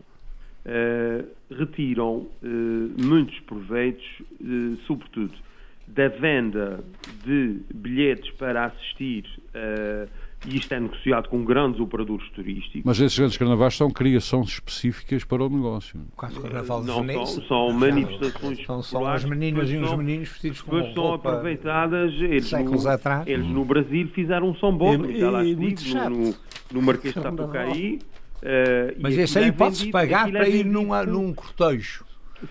[1.51, 2.46] retiram eh,
[3.05, 4.05] muitos proveitos,
[4.40, 5.33] eh, sobretudo
[5.87, 6.83] da venda
[7.25, 10.07] de bilhetes para assistir, eh,
[10.46, 12.83] e isto é negociado com grandes operadores turísticos.
[12.85, 16.01] Mas esses grandes carnavais são criações específicas para o negócio.
[16.12, 19.94] O caso do Carnaval de Não, são, são manifestações São, são as meninas e os
[19.96, 22.12] meninos vestidos com depois são roupa aproveitadas.
[22.14, 23.27] Eles séculos no, atrás.
[23.27, 24.55] eles no Brasil fizeram um
[25.11, 26.35] E- já lá e estive, no,
[26.72, 27.98] no Marquês de Sapucaí.
[28.42, 32.05] Eh, Mas esse aí é pode-se vendido- pagar é para ir numa, num cortejo.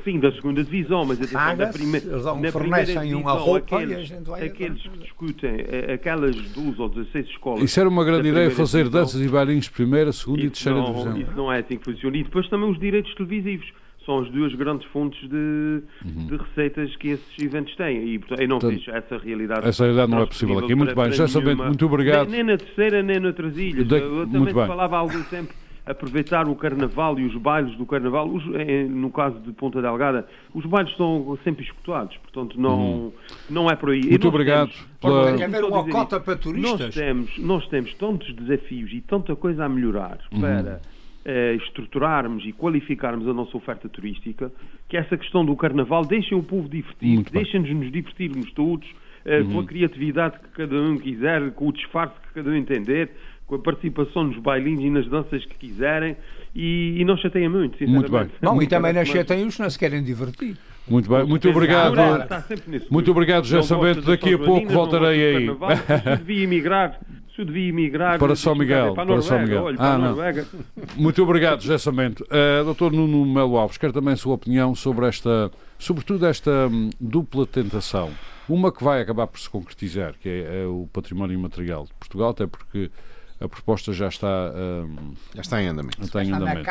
[0.05, 1.99] Sim, da segunda divisão, mas atenção, na, Paga-se, prime...
[1.99, 6.33] na fornecem primeira uma roupa e a aqueles, gente vai aqueles que discutem eh, aquelas
[6.33, 7.63] 12 ou 16 escolas.
[7.63, 9.01] Isso era uma grande ideia, fazer divisão.
[9.01, 11.17] danças e bailinhos de primeira, segunda e terceira não, divisão.
[11.19, 12.15] Isso não é assim que funciona.
[12.15, 13.67] E depois também os direitos televisivos.
[14.05, 18.13] São as duas grandes fontes de, de receitas que esses eventos têm.
[18.13, 18.59] E portanto, eu não Uhum.
[18.61, 19.67] Portanto, vejo essa realidade.
[19.67, 20.73] essa realidade não é possível aqui.
[20.73, 22.27] Muito bem, já sabendo, muito obrigado.
[22.29, 23.85] Nem, nem na terceira, nem noutras ilhas.
[23.87, 24.67] Da- Eu muito também bem.
[24.67, 25.53] falava há algum tempo
[25.85, 28.27] aproveitar o carnaval e os bailes do carnaval.
[28.29, 32.15] Os- eh, no caso de Ponta Delgada, os bailes estão sempre escutados.
[32.17, 33.11] Portanto, não,
[33.49, 34.01] não é por aí.
[34.01, 34.09] Uhum.
[34.09, 36.33] Muito nós obrigado temos- pela- Ora, Tem que deixa-me haver só uma dizer cota para
[36.35, 36.93] Nós turistas.
[36.95, 40.41] temos, nós temos tantos desafios e tanta coisa a melhorar Uhum.
[40.41, 40.81] para
[41.23, 44.51] eh, estruturarmos e qualificarmos a nossa oferta turística,
[44.89, 47.17] que essa questão do carnaval deixem o povo divertir.
[47.19, 47.25] Uhum.
[47.31, 48.87] deixem-nos nos divertirmos todos,
[49.23, 53.11] eh, com a criatividade que cada um quiser, com o disfarce que cada um entender,
[53.51, 56.15] com a participação nos bailinhos e nas danças que quiserem,
[56.55, 58.09] e, e não chateiem muito, sinceramente.
[58.09, 58.37] Muito bem.
[58.41, 60.55] Não, e também não chateiam os que não se querem divertir.
[60.87, 61.93] Muito bem, muito obrigado.
[62.65, 65.45] Nesse Muito obrigado, José da Daqui a pouco voltarei aí.
[65.45, 66.99] Se eu devia emigrar,
[67.35, 69.63] se eu devia emigrar Para São Miguel, para para São Miguel.
[69.63, 70.07] olha, Ah, para a não.
[70.11, 70.47] Noruega.
[70.95, 72.23] Muito obrigado, José Samento.
[72.23, 76.89] Uh, Doutor Nuno Melo Alves, quero também a sua opinião sobre esta, sobretudo esta hum,
[76.97, 78.11] dupla tentação.
[78.47, 82.29] Uma que vai acabar por se concretizar, que é, é o património imaterial de Portugal,
[82.29, 82.89] até porque
[83.41, 86.01] a proposta já está, um, já está em andamento.
[86.01, 86.69] Está em andamento.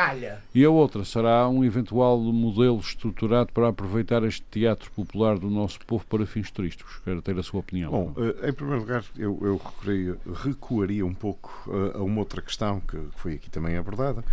[0.55, 5.79] E a outra será um eventual modelo estruturado para aproveitar este teatro popular do nosso
[5.85, 7.01] povo para fins turísticos.
[7.03, 7.91] Quero ter a sua opinião.
[7.91, 12.41] Bom, uh, em primeiro lugar, eu, eu recuaria, recuaria um pouco uh, a uma outra
[12.41, 14.23] questão que, foi aqui também abordada,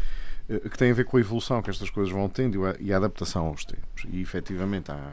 [0.48, 2.96] uh, que tem a ver com a evolução que estas coisas vão tendo e a
[2.98, 4.06] adaptação aos tempos.
[4.12, 5.12] E efetivamente há,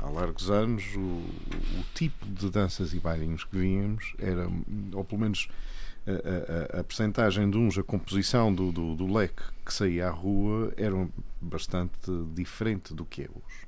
[0.00, 4.48] há largos anos o, o tipo de danças e bailinhos que víamos era,
[4.92, 5.48] ou pelo menos
[6.06, 10.10] a, a, a percentagem de uns, a composição do, do, do, leque que saía à
[10.10, 11.08] rua era
[11.40, 13.66] bastante diferente do que é hoje.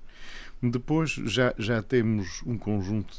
[0.62, 3.16] Depois já, já temos um conjunto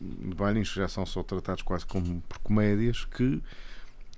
[0.00, 3.42] de, de bailins que já são só tratados quase como por comédias que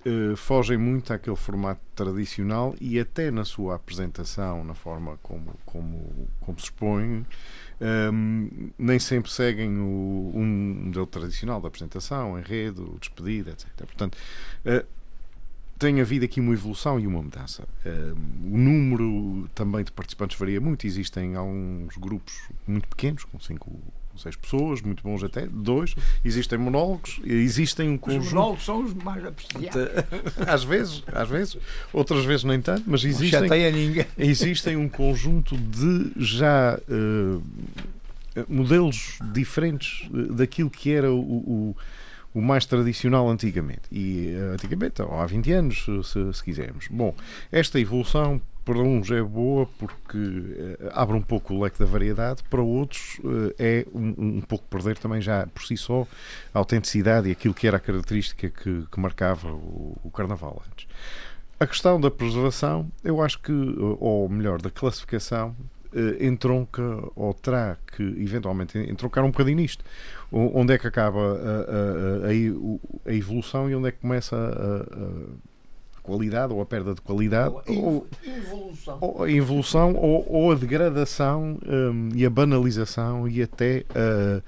[0.02, 6.26] eh, fogem muito àquele formato tradicional e até na sua apresentação, na forma como, como,
[6.40, 7.26] como se expõe,
[7.80, 13.66] um, nem sempre seguem o, um modelo tradicional da apresentação, enredo, despedida, etc.
[13.76, 14.16] Portanto,
[14.66, 14.86] uh,
[15.78, 17.66] tem havido aqui uma evolução e uma mudança.
[18.44, 20.86] O número também de participantes varia muito.
[20.86, 22.34] Existem alguns grupos
[22.66, 23.80] muito pequenos, com cinco
[24.20, 28.26] seis pessoas, muito bons até, dois, existem monólogos, existem um conjunto.
[28.26, 29.80] Os monólogos são os mais apreciados.
[30.46, 31.56] Às vezes, às vezes,
[31.92, 33.48] outras vezes nem tanto, mas existem,
[34.18, 37.42] existem um conjunto de já uh,
[38.48, 41.76] modelos diferentes daquilo que era o, o
[42.32, 43.82] o mais tradicional antigamente.
[43.90, 46.86] E uh, antigamente, há 20 anos, se, se, quisermos.
[46.88, 47.14] Bom,
[47.50, 52.42] esta evolução para uns é boa porque uh, abre um pouco o leque da variedade,
[52.48, 56.06] para outros uh, é um, um, pouco perder também já por si só
[56.52, 60.86] a autenticidade e aquilo que era a característica que, que marcava o, o Carnaval antes.
[61.58, 65.54] A questão da preservação, eu acho que, ou melhor, da classificação,
[66.18, 66.82] entronca
[67.14, 69.84] ou terá que eventualmente entroncar um bocadinho nisto.
[70.32, 75.49] Onde é que acaba a, a, a, a evolução e onde é que começa a
[76.02, 80.54] qualidade ou a perda de qualidade ou a evolução ou a, evolução, ou, ou a
[80.54, 84.42] degradação um, e a banalização e até a,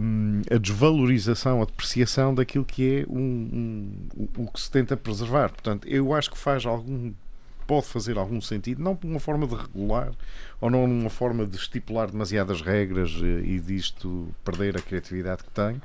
[0.00, 5.50] um, a desvalorização, a depreciação daquilo que é um, um, o que se tenta preservar.
[5.50, 7.12] Portanto, eu acho que faz algum
[7.66, 10.10] pode fazer algum sentido, não por uma forma de regular
[10.58, 15.50] ou não numa forma de estipular demasiadas regras eh, e disto perder a criatividade que
[15.50, 15.78] tem,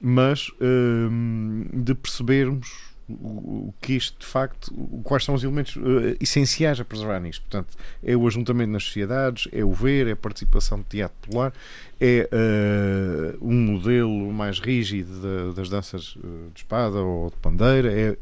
[0.00, 6.80] mas hum, de percebermos o que isto de facto, quais são os elementos uh, essenciais
[6.80, 7.42] a preservar nisto.
[7.42, 11.52] Portanto, é o ajuntamento nas sociedades, é o ver, é a participação de teatro popular,
[12.00, 17.92] é uh, um modelo mais rígido de, das danças uh, de espada ou de pandeira,
[17.92, 18.16] é,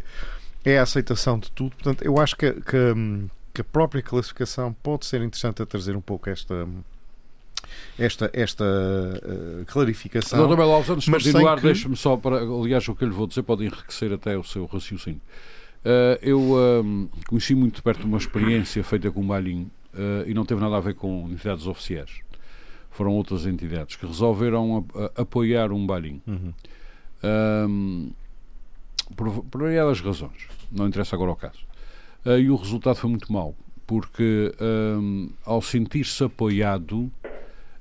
[0.64, 1.76] é a aceitação de tudo.
[1.76, 6.00] Portanto, eu acho que, que, que a própria classificação pode ser interessante a trazer um
[6.00, 6.66] pouco esta
[7.98, 10.38] esta, esta uh, clarificação.
[10.38, 11.62] Doutor Belo Alves, antes de continuar, que...
[11.62, 14.66] deixe-me só para, aliás, o que eu lhe vou dizer pode enriquecer até o seu
[14.66, 15.20] raciocínio.
[15.84, 19.70] Uh, eu uh, conheci muito de perto uma experiência feita com o Malhinho
[20.24, 22.20] e não teve nada a ver com entidades oficiais.
[22.92, 26.22] Foram outras entidades que resolveram a, a, apoiar um Balim.
[26.28, 28.12] Uhum.
[29.16, 30.46] por, por variadas razões.
[30.70, 31.58] Não interessa agora o caso.
[32.40, 33.52] e o resultado foi muito mau,
[33.84, 34.54] porque
[35.44, 37.10] ao sentir-se apoiado,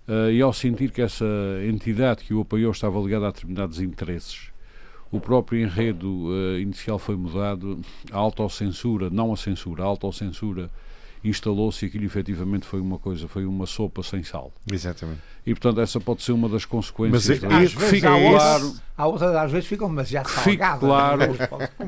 [0.09, 1.23] Uh, e ao sentir que essa
[1.63, 4.49] entidade que o apoiou estava ligada a determinados interesses,
[5.11, 7.79] o próprio enredo uh, inicial foi mudado,
[8.11, 10.71] a autocensura, não a censura, a autocensura
[11.23, 14.53] instalou-se e aquilo efetivamente foi uma coisa, foi uma sopa sem sal.
[14.71, 15.19] Exatamente.
[15.45, 17.41] E portanto essa pode ser uma das consequências.
[17.41, 21.21] Mas é, às vezes, fica há claro, há outras às vezes ficam demasiado fique claro,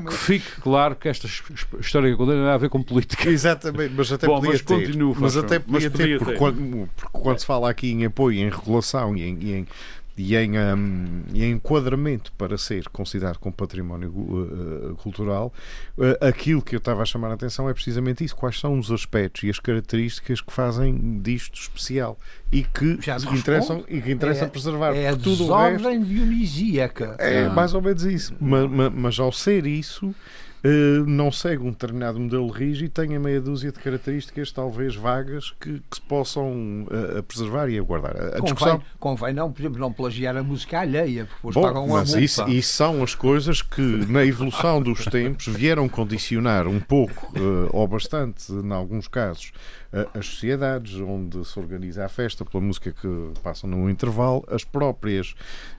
[0.08, 3.28] que fique claro que esta história que eu contei não tem a ver com política.
[3.28, 4.80] Exatamente, mas até Bom, podia mas ter.
[4.80, 8.40] Continuo, mas até podia mas ter, porque, Quando, porque quando se fala aqui em apoio,
[8.40, 9.66] em regulação e em, e em
[10.16, 15.52] e em, um, e em enquadramento para ser considerado como património uh, cultural,
[15.96, 18.36] uh, aquilo que eu estava a chamar a atenção é precisamente isso.
[18.36, 22.18] Quais são os aspectos e as características que fazem disto especial
[22.50, 22.98] e que,
[23.32, 24.94] interessam, e que interessam é, preservar.
[24.94, 27.16] É a tudo desordem dionisíaca.
[27.18, 28.34] É mais ou menos isso.
[28.38, 30.14] Mas, mas, mas ao ser isso
[30.64, 34.94] Uh, não segue um determinado modelo rígido e tem a meia dúzia de características, talvez
[34.94, 38.12] vagas, que, que se possam uh, preservar e aguardar.
[38.16, 38.82] A convém, discussão...
[39.00, 42.14] convém não, por exemplo, não plagiar a música alheia, porque depois Bom, pagam mas.
[42.14, 47.68] Isso, isso são as coisas que, na evolução dos tempos, vieram condicionar um pouco, uh,
[47.72, 49.52] ou bastante, em alguns casos,
[50.14, 53.08] as sociedades onde se organiza a festa pela música que
[53.42, 55.34] passam no intervalo, as próprias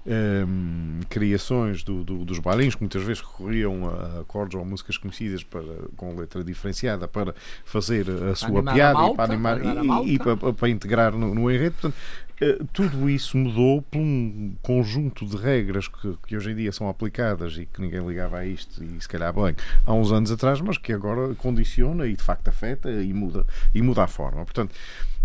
[0.06, 5.44] um, criações do, do, dos bailinhos, que muitas vezes recorriam a acordes ou músicas conhecidas
[5.44, 5.64] para,
[5.96, 10.20] com letra diferenciada para fazer a sua piada a malta, e para animar e, e,
[10.20, 11.76] para, para, integrar no, no enredo.
[11.80, 11.96] Portanto,
[12.42, 16.90] eh, tudo isso mudou por um conjunto de regras que, que, hoje em dia são
[16.90, 19.56] aplicadas e que ninguém ligava a isto, e se calhar bem,
[19.86, 23.82] há uns anos atrás, mas que agora condiciona e de facto afeta e muda, e
[23.82, 24.44] muda a forma.
[24.44, 24.76] Portanto,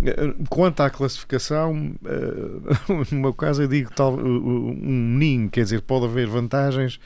[0.03, 1.75] eh, quanto à classificação,
[3.11, 7.01] no meu caso eu digo tal, um ninho, quer dizer, pode haver vantagens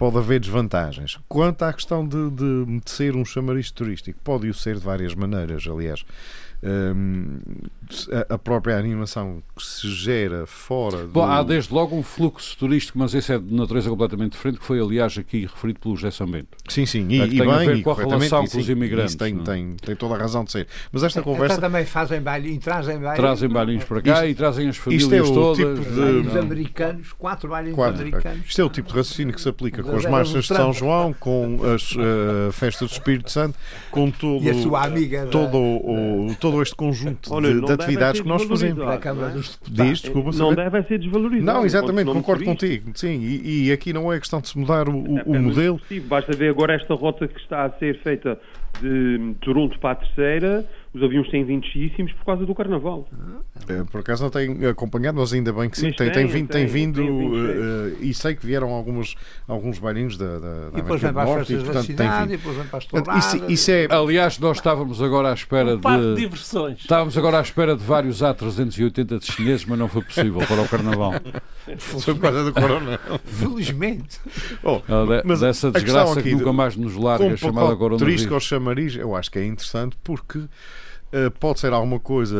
[0.00, 1.18] pode haver desvantagens.
[1.28, 5.66] Quanto à questão de, de, ser um chamariz turístico, pode o ser de várias maneiras,
[5.66, 6.06] aliás.
[6.62, 7.38] Um,
[8.28, 11.06] a própria animação que se gera fora.
[11.06, 14.64] Bom, há desde logo um fluxo turístico, mas esse é de natureza completamente diferente, que
[14.64, 16.48] foi, aliás, aqui referido pelo José Sambento.
[16.68, 19.14] Sim, sim, e, é e tem bem, a ver com a relação com os imigrantes.
[19.14, 19.42] Tem, é?
[19.42, 20.68] tem, tem toda a razão de ser.
[20.92, 21.56] Mas esta conversa.
[21.56, 23.16] Então também fazem bailinhos, trazem bailinhos.
[23.16, 25.78] Trazem bailinhos para cá Isto, e trazem as famílias isto é o todas.
[25.78, 26.00] Tipo de...
[26.00, 28.46] Bailinhos americanos, quatro bailinhos quatro, americanos.
[28.46, 30.72] Isto é o tipo de raciocínio que se aplica com as marchas do de São.
[30.72, 33.58] João, com as uh, festas do Espírito Santo,
[33.90, 37.72] com todo, E a sua amiga da- todo, o, todo este conjunto Olha, de, de
[37.72, 38.76] atividades que nós fazemos.
[38.76, 39.36] Desvalorizado, Câmara não é?
[39.38, 39.90] dos Deputados.
[39.90, 40.56] Diz, desculpa, Não saber.
[40.70, 41.44] deve ser desvalorizado.
[41.58, 42.90] Não, exatamente, enquanto concordo contigo.
[42.94, 45.80] Sim, e, e aqui não é questão de se mudar o, o- É o modelo.
[46.08, 48.38] Basta ver agora esta rota que está a ser feita
[48.80, 50.64] de Toronto para a terceira.
[50.92, 53.08] Os aviões têm vindo cheíssimos por causa do Carnaval.
[53.68, 55.92] Eh, Por acaso não tenho acompanhado, mas ainda bem que sim.
[55.92, 59.14] Tem, tem tem, vindo, tem tem, vindo vindo eh, e sei que vieram alguns,
[59.46, 61.74] alguns bailinhos da, da, da E depois América vem do para as Norte e, portanto,
[61.86, 62.36] tem cidade, e vindo.
[62.38, 63.34] depois vem para as touradas.
[63.34, 63.86] Isso, isso é.
[63.88, 66.20] Aliás, nós estávamos agora à espera Um de de.
[66.22, 66.80] diversões.
[66.80, 70.68] Estávamos agora à espera de vários A380 de chineses, mas não foi possível para o
[70.68, 71.12] Carnaval.
[71.78, 72.98] Foi por causa do Corona.
[73.24, 74.18] Felizmente.
[74.64, 77.68] Oh, Ah, de- mas dessa a questão desgraça aqui que nunca mais nos larga, chamada
[77.68, 78.44] pacote turístico ao coronavírus.
[78.44, 80.40] chamariz, eu acho que é interessante porque
[81.38, 82.36] pode ser alguma coisa,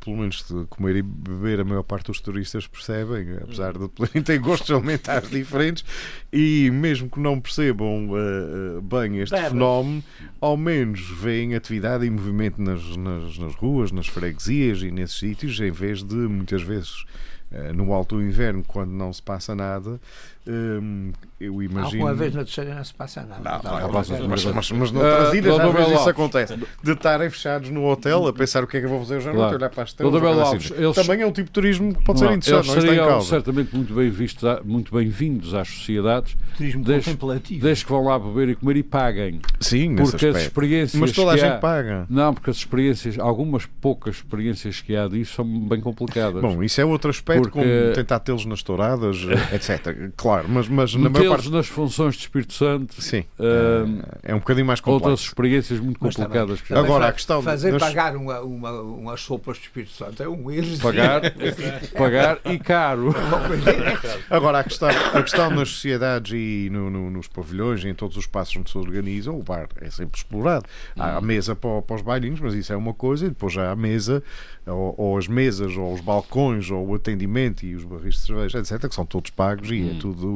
[0.00, 4.22] pelo menos de comer e beber, a maior parte dos turistas percebem, apesar de poderem
[4.22, 5.84] ter gostos alimentares diferentes,
[6.32, 9.50] e mesmo que não percebam eh, eh, bem este Bebem.
[9.50, 10.04] fenómeno,
[10.40, 15.60] ao menos veem atividade e movimento nas, nas, nas ruas, nas freguesias e nesses sítios,
[15.60, 17.04] em vez de muitas vezes.
[17.52, 20.00] eh, No alto inverno, quando não se passa nada,
[20.48, 21.84] hum, eu imagino.
[22.06, 23.42] Alguma vez na terceira não se passa nada.
[23.62, 25.60] Não, Não, mas, de mas, mas, mas noutras Ah, ilhas Dr.
[25.62, 26.56] às vezes Belo isso acontece.
[26.82, 29.28] De estarem fechados no hotel a pensar o que é que eu vou fazer hoje
[29.28, 29.56] à noite, Claro.
[29.56, 30.22] olhar para as estrelas.
[30.64, 30.74] Assim.
[30.82, 32.86] eles- Também é um tipo de turismo que pode ser Não, interessante, eles não está
[32.86, 33.28] em seriam causa.
[33.28, 37.62] certamente muito bem vistos, a- muito bem-vindos às sociedades, Turismo Desde- contemplativo.
[37.62, 39.40] desde que vão lá beber e comer e paguem.
[39.60, 42.06] Sim, Porque as experiências Mas toda a gente há- paga.
[42.08, 46.40] Não, porque as experiências, algumas poucas experiências que há disso são bem complicadas.
[46.42, 49.18] Bom, isso é outro aspecto, Porque- como tentar tê-los nas touradas,
[49.52, 50.10] etc.
[50.16, 51.50] Claro, mas, mas na maior parte.
[51.50, 55.24] nas funções de Espírito Santo, Sim, Ahm, é um bocadinho mais outras complexo.
[55.26, 56.60] experiências muito Mas complicadas.
[56.60, 60.28] também Agora, a questão Fazer das- pagar uma, uma, umas sopas de Espírito Santo é
[60.28, 60.78] um erro.
[60.80, 61.20] Pagar,
[61.96, 63.12] pagar e caro.
[63.46, 67.94] Coisa Agora, a questão, a questão nas sociedades e no- no- nos pavilhões e em
[67.94, 70.66] todos os espaços onde se organizam, o bar é sempre explorado.
[70.96, 73.68] Há a mesa para, para os bailinhos, mas isso é uma coisa, e depois já
[73.68, 74.22] há a mesa,
[74.66, 78.58] ou, ou as mesas, ou os balcões, ou o atendimento e os barris de cerveja,
[78.58, 80.27] etc., que são todos pagos e é tudo.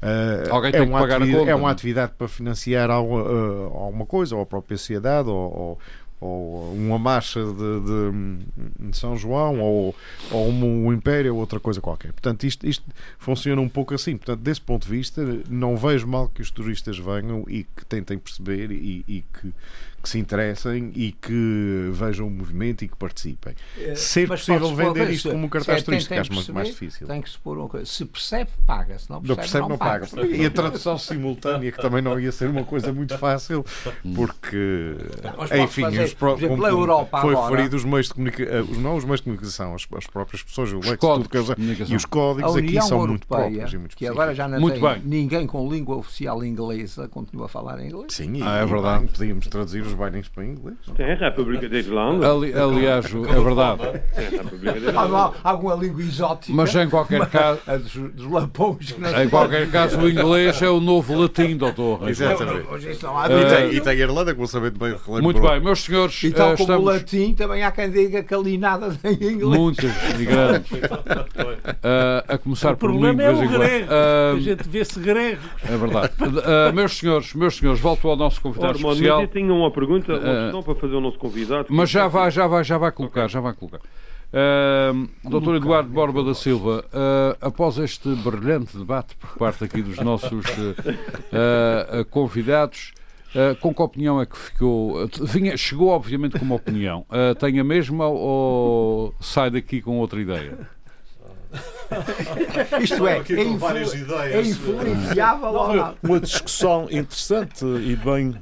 [0.00, 1.72] Ah, Alguém é tem que uma atividade- conta, É uma é?
[1.72, 5.78] atividade para financiar alguma, ah, alguma coisa, ou a própria sociedade, ou,
[6.20, 9.92] ou- uma marcha de, de- de São João, ou,
[10.30, 12.12] ou um, um império, ou outra coisa qualquer.
[12.12, 12.84] Portanto, isto, isto
[13.18, 14.16] funciona um pouco assim.
[14.16, 15.20] Portanto, desse ponto de vista,
[15.50, 19.52] não vejo mal que os turistas venham e que tentem perceber e, e que,
[20.02, 23.54] que se interessem e que vejam o movimento e que participem.
[23.94, 27.06] Ser Mas possível vender isto como um é, cartaz tem- turístico, acho muito mais difícil.
[27.06, 27.86] Tem que se pôr uma coisa.
[27.86, 28.98] Se percebe, paga.
[28.98, 30.08] Se não Não percebe, percebe, não paga.
[30.36, 33.64] E a tradução simultânea, que também não ia ser uma coisa muito fácil,
[34.14, 34.96] porque,
[35.36, 38.64] Mas pode enfim, fazer, os pró- exemplo, Europa foi agora- referido, os meios de comunicação,
[38.80, 41.06] não os meios de comunicação, as, as próprias pessoas, o leque,
[41.88, 44.80] e os códigos aqui são muito Europeia, próprios e muito que agora já não Muito
[44.80, 45.02] tem bem.
[45.04, 48.12] ninguém com língua oficial inglesa, continua a falar em inglês.
[48.14, 49.06] Sim, e, Ah, é verdade.
[49.08, 50.76] podíamos traduzir os bailinhos para inglês.
[50.96, 52.30] Tem a República da Irlanda.
[52.32, 53.82] Ali- aliás, o- é verdade.
[54.96, 56.52] Há, alguma língua exótica.
[56.54, 60.68] Mas em qualquer caso, A dos, dos não se em qualquer caso, o inglês é
[60.68, 62.08] o novo latim, doutor.
[62.08, 62.66] Exatamente.
[63.02, 65.22] Não há E tem, e tem a Irlanda, que vou saber bem relembro.
[65.22, 68.34] Muito bem, meus senhores, E tal eh, como o latim, também há quem diga que
[68.34, 69.42] a linada tem inglês.
[69.58, 70.72] muitos imigrantes
[71.82, 72.92] eh, a começar O por é
[73.30, 73.86] o em grego.
[73.90, 75.40] Ah, A gente vê-se grego.
[75.64, 76.12] é verdade.
[76.44, 79.26] Eh, meus senhores, meus senhores, volto ao nosso convidado especial.
[79.28, 81.66] tinha uma pergunta, uma Eh, questão para fazer ao nosso convidado.
[81.70, 83.80] Mas já vai, já vai, já vai colocar, já vai colocar.
[84.34, 85.56] Ahm, Dr.
[85.56, 90.44] Eduardo Borba da Silva, ah, após este brilhante debate por parte aqui dos nossos
[91.32, 92.92] ah, convidados,
[93.60, 95.08] com que opinião é que ficou?
[95.22, 97.04] Vinha, chegou, obviamente, com uma opinião.
[97.40, 100.58] Tem a mesma ou sai daqui com outra ideia?
[102.80, 104.48] Isto é, Aqui é, com influ- várias é ideias.
[104.48, 105.94] influenciável ou não?
[106.02, 108.34] Uma discussão interessante e bem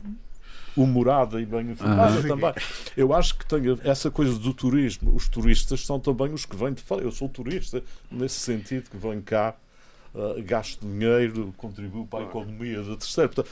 [0.82, 2.22] humorada e bem informada Ah.
[2.28, 2.52] também.
[2.96, 5.14] Eu acho que tem essa coisa do turismo.
[5.14, 7.02] Os turistas são também os que vêm de fora.
[7.02, 9.54] Eu sou turista, nesse sentido, que venho cá,
[10.14, 13.28] uh, gasto dinheiro, contribuo para a economia da terceira.
[13.28, 13.50] Portanto,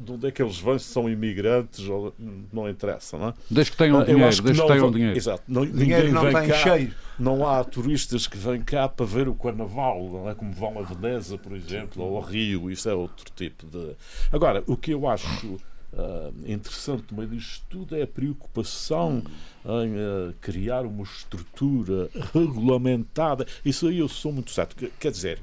[0.00, 0.78] de onde é que eles vêm?
[0.78, 2.14] Se são imigrantes ou
[2.52, 3.34] não interessa, não é?
[3.50, 5.16] Desde que tenham Ah, dinheiro, que desde que tenham vão- dinheiro.
[5.16, 5.42] Exato.
[5.48, 6.54] Não, Dinheiro ninguém não vem cá.
[6.54, 6.94] cheiro.
[7.18, 10.82] Não há turistas que vêm cá para ver o carnaval, não é como vão a
[10.82, 13.96] Veneza, por exemplo, ou a Rio, isso é outro tipo de.
[14.30, 15.58] Agora, o que eu acho
[15.96, 19.22] ah, interessante no meio disto tudo é a preocupação
[19.64, 23.46] em ah, criar uma estrutura regulamentada.
[23.64, 24.76] Isso aí eu sou muito certo.
[24.98, 25.38] Quer- dizer,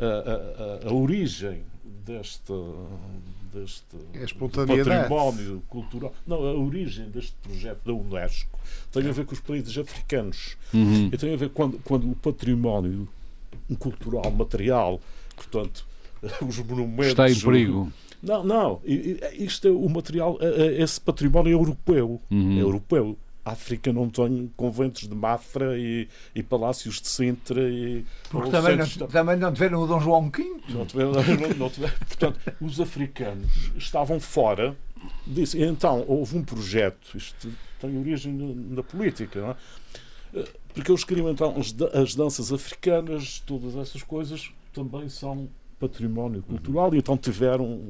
[0.00, 1.62] a, a- origem
[2.04, 2.52] deste.
[3.52, 3.84] Deste
[4.14, 6.14] É património cultural.
[6.26, 8.58] Não, a origem deste projeto da Unesco
[8.90, 10.56] tem a ver com os países africanos.
[10.72, 11.10] Uhum.
[11.12, 13.06] E tem a ver quando, quando o património
[13.78, 14.98] cultural, material,
[15.36, 15.84] portanto,
[16.40, 17.08] os monumentos.
[17.08, 17.92] Está em perigo.
[18.22, 18.80] Não, não.
[18.84, 20.46] i- Isto é o material, é-
[20.78, 22.20] é- esse património é europeu.
[22.30, 22.58] Uhum.
[22.58, 23.18] É europeu.
[23.44, 28.04] A África não tem conventos de Mafra e, e palácios de Sintra e.
[28.30, 30.56] Porque também não, de- também não tiveram o Dom João V.
[30.68, 34.76] não tiver- não- não tiver- Portanto, os africanos estavam fora
[35.26, 35.56] disso.
[35.56, 37.48] E então houve um projeto, isto
[37.80, 39.56] tem origem na, na política, não é?
[40.72, 45.48] Porque eles queriam então as, as danças africanas, todas essas coisas também são
[45.80, 47.80] património cultural e então tiveram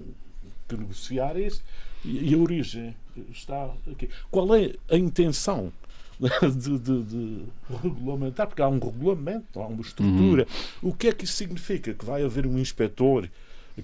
[0.77, 1.63] que negociar isso
[2.05, 2.95] e, a origem
[3.31, 4.09] está aqui.
[4.31, 5.73] Qual é a intenção?
[6.57, 7.45] De, de- de
[7.83, 10.47] regulamentar, porque há um regulamento, há uma estrutura.
[10.81, 11.93] O que é que isso significa?
[11.93, 13.29] Que vai haver um inspetor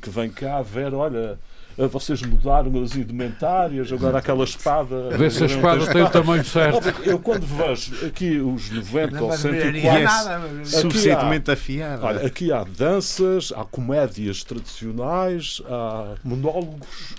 [0.01, 1.37] que vem cá ver, olha,
[1.87, 5.11] vocês mudaram as indumentárias, agora aquela espada.
[5.17, 6.81] Vê se a espada tem o tamanho certo.
[7.05, 9.73] Eu quando vejo aqui os 90 Não ou mas 104.
[9.73, 10.39] melhoraria nada.
[10.57, 12.05] mas- Suficientemente afiada.
[12.07, 17.15] Olha, aqui há danças, há comédias tradicionais, há monólogos,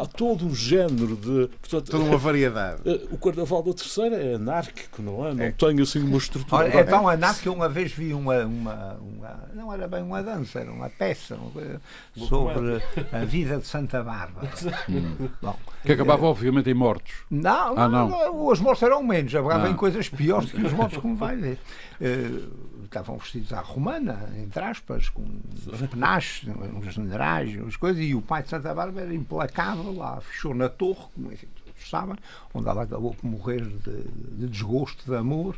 [0.00, 1.48] há todo um género de.
[1.60, 2.80] Portanto, Toda uma variedade.
[2.88, 5.34] eh, o Carnaval da Terceira é anárquico, não é?
[5.34, 6.64] Não tem assim uma estrutura.
[6.64, 10.02] Olha, é tão anárquico que eu uma vez vi uma, uma, uma- Não era bem
[10.02, 11.80] uma dança, era uma peça uma coisa
[12.16, 14.50] sobre a vida de Santa Bárbara.
[15.40, 17.12] Bom, Que acabava, obviamente, em mortos.
[17.30, 18.08] não, Ah, não, não.
[18.08, 19.58] não, os mortos eram menos, agora Ah.
[19.64, 21.58] vem coisas piores do que os mortos, como vai ver.
[22.00, 22.30] Eh,
[22.90, 28.20] estavam vestidos à romana, entre aspas, com uns penachos, uns generais, umas coisas, e o
[28.20, 32.16] pai de Santa Bárbara era implacável, lá fechou na torre, como enfim, todos sabem,
[32.52, 35.56] onde ela acabou por morrer de, de desgosto, de amor,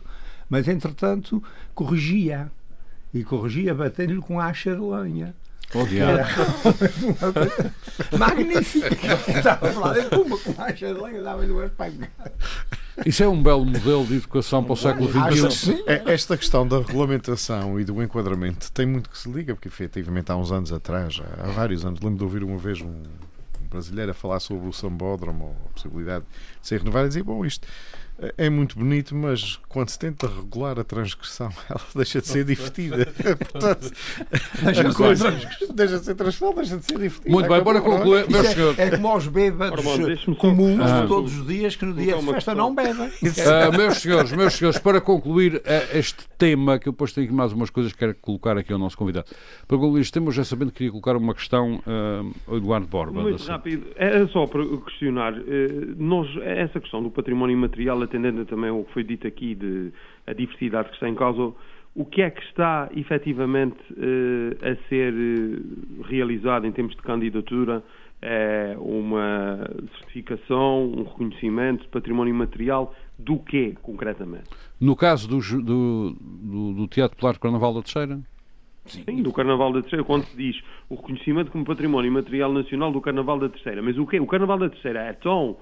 [0.49, 1.43] mas entretanto
[1.75, 2.53] corrigia.
[3.15, 5.35] E corrigia batendo-lhe com a acha de lenha.
[5.89, 6.29] Diabo.
[8.19, 8.87] Magnífico!
[9.29, 12.33] Estava lá, puma, com a acha de lenha, dava-lhe uma espangada.
[13.07, 15.85] Isso é um belo modelo de educação para o século XXI.
[15.87, 20.31] É, Esta questão da regulamentação e do enquadramento tem muito que se liga, porque efetivamente
[20.31, 23.03] há uns anos atrás, há vários anos, lembro de ouvir uma vez um
[23.71, 26.25] brasileiro a falar sobre o sambódromo, ou a possibilidade
[26.61, 27.67] de ser renovado, e dizer, bom, isto
[28.39, 33.07] é muito bonito, mas quando se tenta regular a transgressão, ela deixa de ser divertida.
[33.53, 33.91] Portanto,
[34.91, 35.31] a coisa
[35.75, 37.31] deixa de ser transversal, deixa de ser divertida.
[37.31, 37.81] Muito bem, bora é?
[37.81, 38.29] concluir.
[38.31, 39.85] Meus Isso senhores, é, é como aos bêbados
[40.39, 41.03] comuns Ah.
[41.03, 43.11] de todos os dias que no dia de festa não bebem.
[43.13, 47.35] ah, meus senhores, meus senhores, para concluir ah, este tema, que eu depois tenho aqui
[47.35, 49.27] mais umas coisas que quero colocar aqui ao nosso convidado.
[49.67, 52.87] Para concluir este tema, eu já sabendo que queria colocar uma questão ah, ao Eduardo
[52.87, 53.23] Borba.
[53.23, 53.87] Muito rápido.
[53.97, 55.35] Era só para questionar.
[55.39, 59.93] eh, Nós, essa questão do património imaterial, atendendo também ao que foi dito aqui, de
[60.27, 61.55] a diversidade que está em causa,
[61.95, 67.83] o que é que está efetivamente eh, a ser eh, realizado em termos de candidatura?
[68.25, 74.49] É uma certificação, um reconhecimento de património imaterial do quê, concretamente?
[74.81, 78.21] No caso do, do, do, do Teatro Popular Carnaval da Terceira?
[78.87, 83.01] Sim, do Carnaval da Terceira, quando se diz o reconhecimento como património imaterial nacional do
[83.01, 83.83] Carnaval da Terceira.
[83.83, 84.21] Mas o quê?
[84.21, 85.57] O Carnaval da Terceira é tão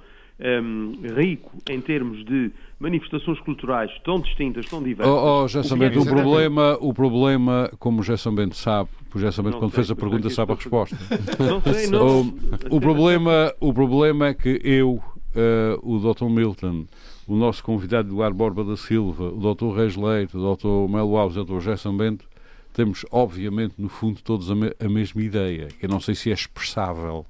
[0.62, 5.14] hum, rico em termos de manifestações culturais tão distintas, tão diversas.
[5.14, 8.88] Oh, oh Gerson é Bento, o que- problema, o problema, como o Gerson Bento sabe,
[9.14, 10.97] o Gerson Bento quando sei, fez a pergunta aqui sabe a resposta.
[11.38, 12.22] Não sei, não.
[12.70, 15.03] O, o problema, o problema é que eu,
[15.34, 16.24] eh, o Dr.
[16.24, 16.86] Milton,
[17.28, 19.76] o nosso convidado Eduardo Borba da Silva, o Dr.
[19.76, 20.91] Reis Leite, o Dr.
[20.91, 21.61] Melo Alves e o Dr.
[21.61, 22.24] Gerson Bento,
[22.72, 25.66] temos, obviamente, no fundo, todos a, me- a mesma ideia.
[25.68, 27.26] que Eu não sei se é expressável.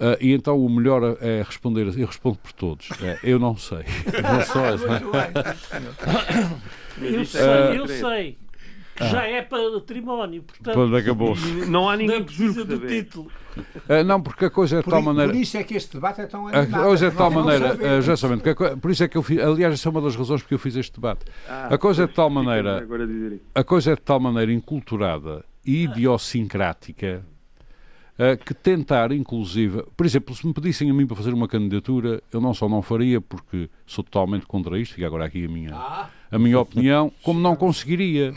[0.00, 2.88] Ah, e então o melhor é responder, eu respondo por todos.
[3.02, 3.84] É, eu não sei.
[4.20, 4.62] Não sei.
[7.14, 8.38] Eu isso sei, é eu sei.
[8.96, 11.44] Que já é património, portanto, Quando acabou-se.
[11.68, 13.28] Não há não ninguém que precisa do título.
[13.88, 15.32] Ah, não, porque a coisa é de Por, tal maneira.
[15.32, 16.86] por isso é que este debate é tão Ah, animado.
[16.86, 17.92] Hoje é de tal maneira, sabemos.
[17.92, 19.90] ah, já sabendo, que a co- por isso é que eu fiz, aliás, essa é
[19.90, 21.24] uma das razões porque eu fiz este debate.
[21.48, 22.86] Ah, A coisa é de tal maneira-.
[23.52, 27.24] A coisa é de tal maneira inculturada e idiosincrática
[28.16, 32.22] Uh, que tentar, inclusive, por exemplo, se me pedissem a mim para fazer uma candidatura,
[32.32, 35.74] eu não só não faria, porque sou totalmente contra isto, fica agora aqui a minha,
[36.30, 38.32] a minha opinião, como não conseguiria.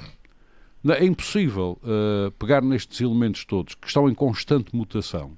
[0.90, 5.38] É impossível uh, pegar nestes elementos todos que estão em constante mutação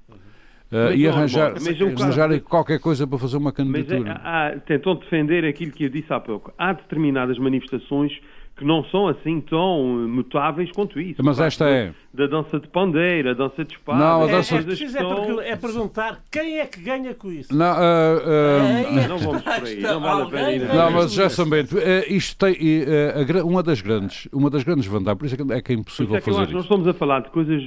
[0.72, 4.22] uh, e arranjar, arranjar qualquer coisa para fazer uma candidatura.
[4.24, 6.54] Mas é, tentam defender aquilo que eu disse há pouco.
[6.58, 8.14] Há determinadas manifestações
[8.60, 11.24] que não são assim tão mutáveis quanto isso.
[11.24, 11.94] Mas esta é.
[12.14, 14.00] Da dança de pandeira, a dança de espada.
[14.00, 14.56] Não, a dança...
[14.56, 17.56] É, é, preciso é, é, perguntar quem é que ganha com isso.
[17.56, 21.30] Não, uh, uh, não vamos por aí, não vale a pena ir Não, mas já
[21.30, 21.68] também, uh,
[22.10, 25.62] isto tem, uh, uma das grandes, uma das grandes vantagens, por isso é que é,
[25.62, 26.54] que é impossível é que fazer isso.
[26.54, 27.64] Nós estamos a falar de coisas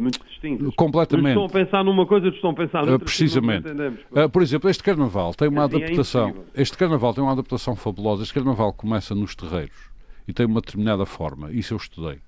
[0.00, 0.74] muito distintas.
[0.74, 1.28] Completamente.
[1.28, 3.04] Estão a pensar numa coisa, estão a pensar noutra.
[3.04, 3.68] Precisamente.
[4.32, 8.24] por exemplo, este carnaval tem uma assim adaptação, este carnaval tem uma adaptação fabulosa.
[8.24, 9.93] Este carnaval começa nos terreiros
[10.26, 11.52] e tem uma determinada forma.
[11.52, 12.20] Isso eu estudei.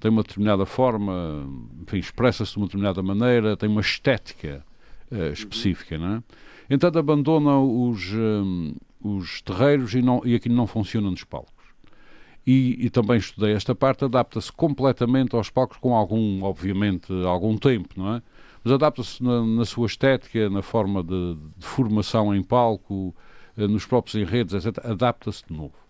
[0.00, 1.48] Tem uma determinada forma,
[1.82, 4.64] enfim, expressa-se de uma determinada maneira, tem uma estética
[5.10, 6.22] uh, específica, não é?
[6.68, 11.52] Então abandona os, um, os terreiros e, não, e aquilo não funciona nos palcos.
[12.46, 17.94] E, e também estudei esta parte, adapta-se completamente aos palcos com algum, obviamente, algum tempo,
[17.96, 18.22] não é?
[18.62, 23.14] Mas adapta-se na, na, sua estética, na forma de, de formação em palco,
[23.56, 24.84] uh, nos próprios enredos, etc.
[24.84, 25.83] Adapta-se de novo.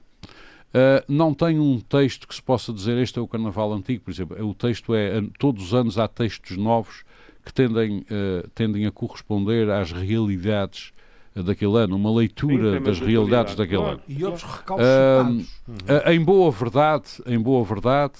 [0.74, 4.10] Uh, não tem um texto que se possa dizer este é o Carnaval antigo, por
[4.10, 4.44] exemplo.
[4.44, 7.04] O texto é, todos os anos há textos novos
[7.44, 10.92] que tendem, uh, tendem a corresponder às realidades
[11.36, 13.92] uh, daquele ano, uma leitura Sim, das realidades daquele claro.
[13.92, 14.02] ano.
[14.08, 15.54] E outros recalcitrados.
[15.68, 16.12] Uhum.
[16.12, 18.18] em boa verdade, em boa verdade,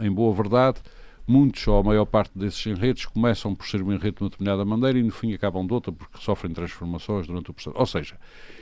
[0.00, 0.80] em boa verdade,
[1.26, 4.64] muitos ou a maior parte desses enredos começam por ser um enredo de uma determinada
[4.64, 7.76] maneira e no fim acabam de outra porque sofrem transformações durante o processo.
[7.76, 8.16] Ou seja,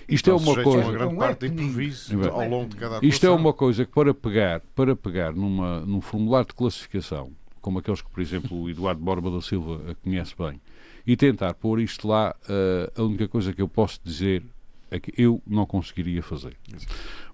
[0.09, 0.89] isto é uma coisa.
[0.89, 4.15] Uma grande parte de improviso ao longo de cada Isto é uma coisa que para
[4.15, 9.01] pegar, para pegar numa, num formulário de classificação, como aqueles que, por exemplo, o Eduardo
[9.01, 10.61] Borba da Silva conhece bem,
[11.07, 14.45] e tentar pôr isto lá, uh, a única coisa que eu posso dizer
[14.91, 16.57] é que eu não conseguiria fazer.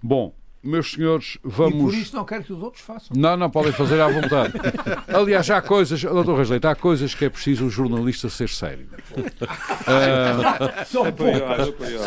[0.03, 0.33] Bom,
[0.63, 1.75] meus senhores, vamos.
[1.75, 3.17] E por isso não quero que os outros façam.
[3.17, 4.53] Não, não podem fazer à vontade.
[5.09, 8.89] Aliás, há coisas, doutor Rasleito, há coisas que é preciso um jornalista ser sério.
[9.17, 11.37] Uh, Só um pouco.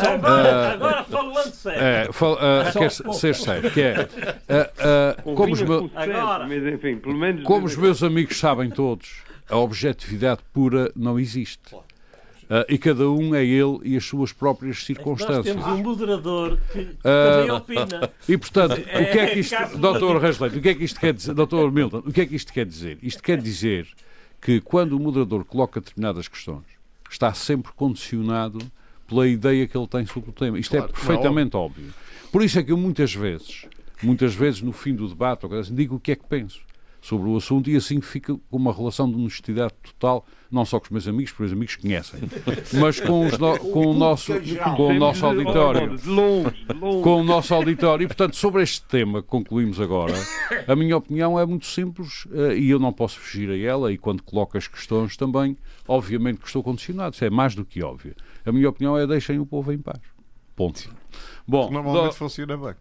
[0.06, 1.82] Agora, agora falando sério.
[1.82, 2.38] É, fal, uh,
[2.78, 4.08] quer ser sério, que é.
[5.24, 5.90] Uh, como os, meu,
[7.44, 11.74] como os meus amigos sabem todos, a objetividade pura não existe.
[12.44, 15.56] Uh, e cada um é ele e as suas próprias circunstâncias.
[15.56, 18.10] Nós temos um moderador que uh, também opina.
[18.28, 20.18] E portanto, o que é que isto, é, Dr.
[20.20, 21.70] Rasleito, o que é que isto quer dizer, Dr.
[21.72, 22.98] Milton, o que é que isto quer dizer?
[23.02, 23.88] Isto quer dizer
[24.40, 26.66] que quando o moderador coloca determinadas questões,
[27.10, 28.58] está sempre condicionado
[29.06, 30.58] pela ideia que ele tem sobre o tema.
[30.58, 31.60] Isto é claro, é perfeitamente não.
[31.60, 31.94] óbvio.
[32.30, 33.66] Por isso é que eu muitas vezes,
[34.02, 36.60] muitas vezes no fim do debate, digo o que é que penso
[37.02, 40.84] sobre o assunto e assim fica com uma relação de honestidade total, não só com
[40.84, 42.20] os meus amigos, porque os amigos conhecem,
[42.80, 44.32] mas com, os no, com o nosso,
[44.76, 45.98] com o nosso auditório.
[47.02, 48.04] Com o nosso auditório.
[48.04, 50.14] E, portanto, sobre este tema que concluímos agora,
[50.66, 53.98] a minha opinião é muito simples eh, e eu não posso fugir a ela e
[53.98, 55.56] quando coloco as questões também,
[55.88, 58.14] obviamente que estou condicionado, isso é mais do que óbvio.
[58.46, 60.00] A minha opinião é deixem o povo em paz.
[60.54, 60.94] Ponto.
[61.46, 62.16] Bom, Normalmente do...
[62.16, 62.74] funciona bem.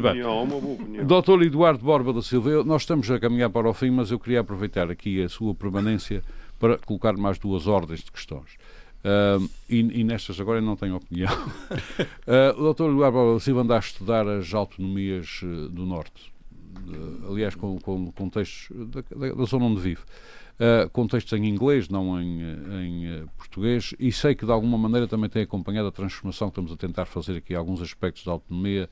[0.00, 1.04] bem.
[1.04, 4.18] Doutor Eduardo Borba da Silva, eu, nós estamos a caminhar para o fim, mas eu
[4.18, 6.22] queria aproveitar aqui a sua permanência
[6.58, 8.56] para colocar mais duas ordens de questões.
[9.04, 11.32] Uh, e, e, nestas agora eu não tenho opinião.
[11.32, 16.32] uh, o doutor Eduardo Borba da Silva anda a estudar as autonomias uh, do Norte.
[17.28, 20.00] aliás, com, com, com textos da, da, da zona onde vive
[20.54, 24.78] uh, com textos em inglês, não em, em uh, português, e sei que de alguma
[24.78, 28.32] maneira também tem acompanhado a transformação que estamos a tentar fazer aqui, alguns aspectos da
[28.32, 28.88] autonomia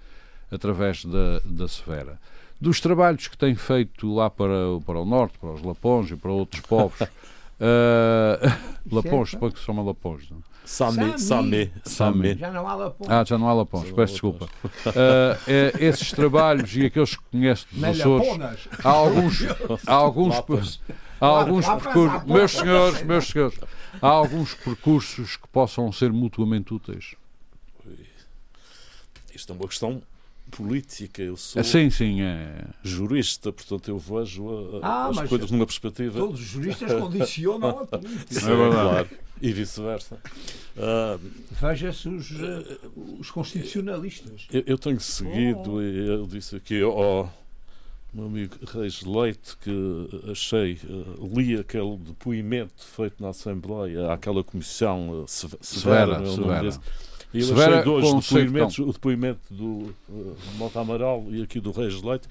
[0.51, 2.21] através da, da Severa.
[2.61, 6.31] Dos trabalhos que tem feito lá para, para o Norte, para os Lapões e para
[6.31, 7.01] outros povos,
[7.59, 10.43] uh, Lapões, suponho que se chama Lapões, não?
[10.65, 12.35] Sami, Sami, Sami.
[12.37, 13.11] Já não há Lapões.
[13.11, 14.45] Ah, já não há Lapões, peço desculpa.
[14.87, 19.43] Uh, é, esses trabalhos e aqueles que conheço dos Açores, há alguns,
[19.85, 20.41] há alguns,
[21.23, 23.59] Há alguns percursos, meus senhores, meus senhores,
[24.01, 27.14] há alguns percursos que possam ser mutuamente úteis.
[29.33, 30.03] Isto é uma questão
[30.51, 31.23] política.
[31.23, 32.64] Eu sou sim, sim, é...
[32.83, 36.18] jurista, portanto eu vejo a, ah, as coisas numa perspectiva.
[36.18, 38.41] Todos os juristas condicionam a política.
[38.41, 38.73] É verdade.
[38.73, 39.09] Claro.
[39.41, 40.18] E vice-versa.
[40.77, 41.20] Uh,
[41.61, 44.49] Veja-se os, uh, os constitucionalistas.
[44.53, 45.83] Eu, eu tenho seguido, oh.
[45.83, 47.29] e eu disse aqui, oh,
[48.13, 55.23] meu amigo Reis Leite, que achei, uh, li aquele depoimento feito na Assembleia, àquela comissão
[55.23, 56.81] uh, severa, severa, severa.
[57.33, 61.71] E eu severa achei dois depoimentos, o depoimento do uh, Mota Amaral e aqui do
[61.71, 62.29] Reis Leite,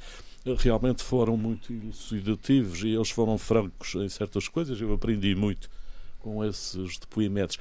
[0.58, 4.80] realmente foram muito elucidativos e eles foram francos em certas coisas.
[4.80, 5.70] Eu aprendi muito
[6.20, 7.58] com esses depoimentos.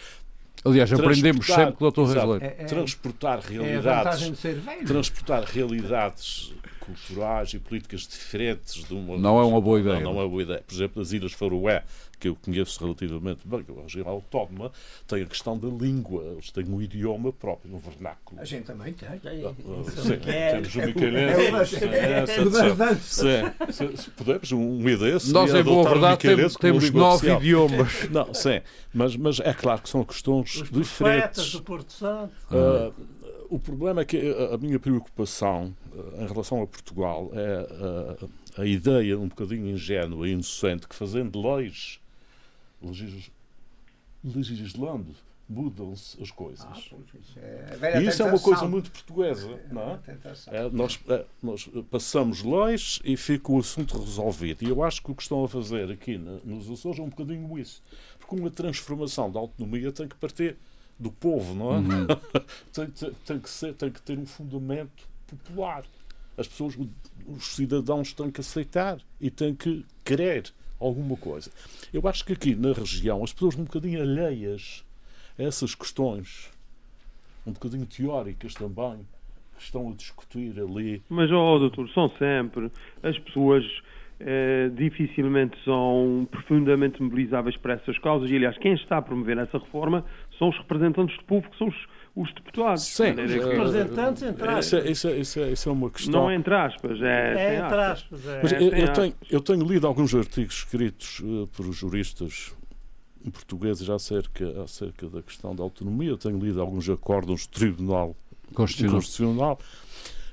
[0.62, 2.03] Aliás, aprendemos sempre com o Dr.
[2.03, 4.87] Reis É, é, Transportar é a realidades, vantagem de ser velho.
[4.87, 6.53] transportar realidades
[6.95, 9.97] culturais e políticas diferentes de uma Não é uma boa ideia.
[10.01, 10.62] Não, não é uma boa ideia.
[10.66, 11.82] Por exemplo, as Ilhas Faroé,
[12.18, 14.70] que eu conheço relativamente bem, que é uma região autónoma,
[15.07, 16.22] tem a questão da língua.
[16.32, 18.41] Eles têm um idioma próprio, um vernáculo.
[18.41, 19.09] A gente também tem.
[19.09, 22.26] Ah, Sim, é é- temos o é é é
[23.97, 24.80] se podemos, um-
[25.20, 27.38] seria Nós, em boa verdade, temos, temos nove oficial.
[27.41, 28.09] idiomas.
[28.11, 28.61] Não, sim,
[28.93, 30.97] mas, mas é claro que são questões Os diferentes.
[30.97, 32.32] profetas do Porto Santo.
[32.51, 32.91] Ah,
[33.51, 38.66] o problema é que a, a minha preocupação ah, em relação a Portugal é a
[38.66, 41.98] ideia um bocadinho ingênua e inocente que fazendo leis,
[42.82, 43.30] legis-
[44.24, 45.14] legislando,
[45.48, 46.64] mudam-se as coisas.
[46.64, 46.94] Ah, isso
[47.38, 49.96] é e isso é uma coisa muito portuguesa, não é?
[49.98, 50.55] tentação.
[50.55, 54.62] É, nós, é, nós passamos leis e fica o assunto resolvido.
[54.64, 57.09] E eu acho que o que estão a fazer aqui na- nos Açores é um
[57.09, 57.82] bocadinho isso.
[58.18, 60.57] Porque uma transformação da autonomia tem que partir
[61.01, 61.78] do povo, não é?
[61.78, 62.07] Uhum.
[62.72, 65.84] tem, tem- tem que ser, tem que ter um fundamento popular.
[66.36, 66.78] As pessoas,
[67.26, 71.51] os cidadãos têm que aceitar e têm que querer alguma coisa.
[71.92, 74.84] Eu acho que aqui na região as pessoas um bocadinho alheias
[75.38, 76.51] a essas questões,
[77.46, 79.07] um bocadinho teóricas também,
[79.57, 81.03] que estão a discutir ali.
[81.09, 82.70] Mas, ó, doutor, são sempre
[83.03, 83.64] as pessoas
[84.18, 88.30] eh, dificilmente são profundamente mobilizáveis para essas causas.
[88.30, 90.05] E, aliás, quem está a promover essa reforma
[90.41, 91.76] são os representantes do povo, que são os,
[92.16, 92.82] os deputados.
[92.82, 94.64] Sim, eh, Representantes, entre aspas.
[94.66, 96.22] Isso é, isso, é, isso, é, isso é uma questão.
[96.22, 98.20] Não é entre aspas, é, É entre aspas.
[98.20, 98.26] aspas.
[98.26, 98.41] é.
[98.43, 99.14] Mas É, eu, tenho, aspas.
[99.30, 102.53] eu tenho lido alguns artigos escritos eh, por juristas
[103.32, 106.09] portugueses acerca, acerca da questão da autonomia.
[106.09, 108.16] Eu tenho lido alguns acórdãos do Tribunal
[108.55, 108.95] Constitucional.
[108.97, 109.59] Constitucional.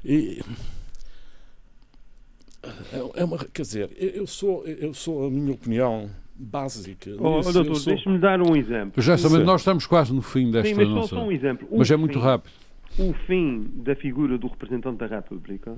[0.05, 0.41] E
[2.93, 7.11] é- é uma, quer dizer, eu sou, eu sou a minha opinião básica.
[7.19, 9.01] Oh, doutor, sou- deixe-me dar um exemplo.
[9.01, 11.15] Justamente, nós estamos quase no fim desta Sim, mas nossa...
[11.15, 11.67] só um exemplo.
[11.71, 12.51] O Mas é muito rápido.
[12.99, 15.77] O fim da figura do representante da República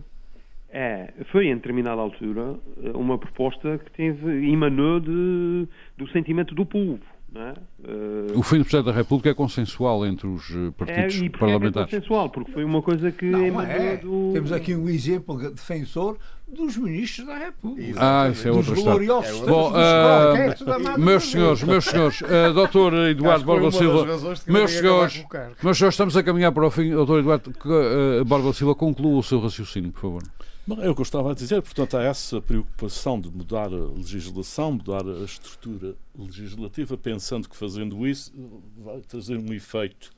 [0.70, 2.56] é, foi, em determinada altura,
[2.94, 7.00] uma proposta que teve, emanou de, do sentimento do povo.
[7.34, 7.54] Não é?
[7.84, 11.30] Eh, O fim do Presidente da República é consensual entre os eh, é, partidos e
[11.30, 11.92] porque é parlamentares.
[11.92, 13.98] consensual, porque foi uma coisa que Não, é.
[13.98, 14.32] do...
[14.34, 16.18] Temos aqui um exemplo defensor
[16.48, 18.00] dos ministros da República.
[18.02, 19.06] Ah, isso é dos outra história.
[19.06, 24.06] gloriosos Bom, Mata Meus senhores, meus senhores, eh, doutor Eduardo Borba Silva,
[24.48, 25.26] meus senhores,
[25.62, 26.90] meus senhores, estamos a caminhar para o fim.
[26.90, 30.24] Doutor Eduardo eh, Borba Silva, conclua o seu raciocínio, por favor.
[30.68, 33.86] Bom, é o que eu estava a dizer, portanto, há essa preocupação de mudar a
[33.96, 38.32] legislação, mudar a estrutura legislativa, pensando que fazendo isso
[38.78, 40.12] vai trazer um efeito.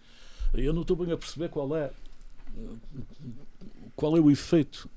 [0.54, 1.92] Eu não estou bem a perceber qual é
[3.96, 4.90] qual é o efeito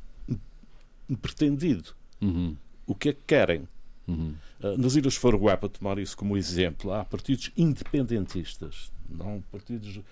[1.23, 1.95] pretendido.
[2.21, 3.69] Uhum, O que é que querem?
[4.09, 4.35] uhum.
[4.61, 10.03] Uh, Nas Ilhas Faroé, para tomar isso como exemplo, há partidos independentistas, não partidos uh,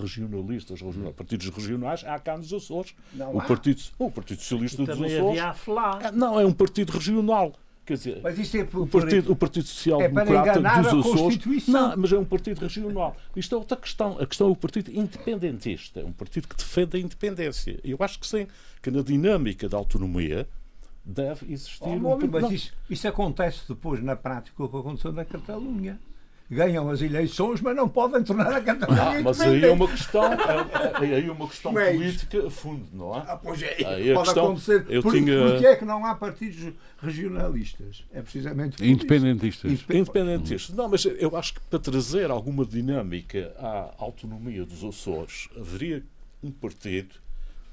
[0.00, 2.94] regionalistas, regional- partidos regionais, há cá nos Açores.
[3.14, 3.44] Não o, há.
[3.44, 5.28] partido, o Partido Socialista E dos também Açores.
[5.40, 5.98] havia a FLA.
[6.04, 7.52] Ah, Não, é um partido regional.
[7.86, 11.66] Quer dizer, Mas isto é por, o Partido, o partido Social É Democrata dos Açores.
[11.66, 13.16] Não, mas é um partido regional.
[13.34, 14.16] Isto é outra questão.
[14.20, 16.00] A questão é o partido independentista.
[16.00, 17.80] É um partido que defende a independência.
[17.82, 18.46] Eu acho que sim,
[18.80, 20.46] que na dinâmica da autonomia
[21.04, 21.82] deve existir.
[21.82, 25.98] Oh, um mas isso, isso acontece depois na prática o que aconteceu na Catalunha.
[26.50, 30.24] Ganham as eleições, mas não podem tornar a Catalunha Ah, mas aí é uma questão,
[30.32, 30.36] é,
[31.06, 33.22] é, aí é uma questão Mas- política a fundo, não é?
[33.24, 34.84] Ah, pois é, Aí a pode questão- acontecer.
[34.88, 38.04] eu Por, tinha- Porque é que não há partidos regionalistas?
[38.12, 39.72] É precisamente por Independentistas.
[39.72, 39.84] isso.
[39.92, 40.74] Independentistas.
[40.76, 46.02] Não, mas eu acho que para trazer alguma dinâmica à autonomia dos Açores, haveria
[46.42, 47.14] um partido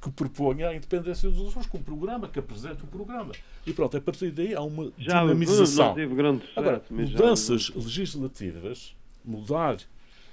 [0.08, 3.32] que proponha a independência dos Açores com um programa, que apresente o programa.
[3.66, 5.94] E pronto, a partir daí há uma Já dinamização.
[5.94, 6.42] sucesso.
[6.56, 9.78] Agora, mas já- mudanças legislativas, mudar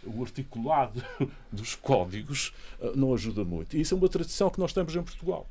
[0.05, 1.03] o articulado
[1.51, 3.77] dos códigos, eh, não ajuda muito.
[3.77, 5.47] E isso é uma tradição que nós temos em Portugal.